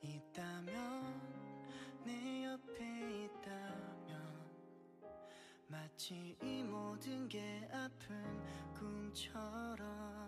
[0.00, 1.20] 있다면
[2.02, 4.48] 내 옆에 있다면
[5.68, 8.42] 마치 이 모든 게 아픈
[8.72, 10.25] 꿈처럼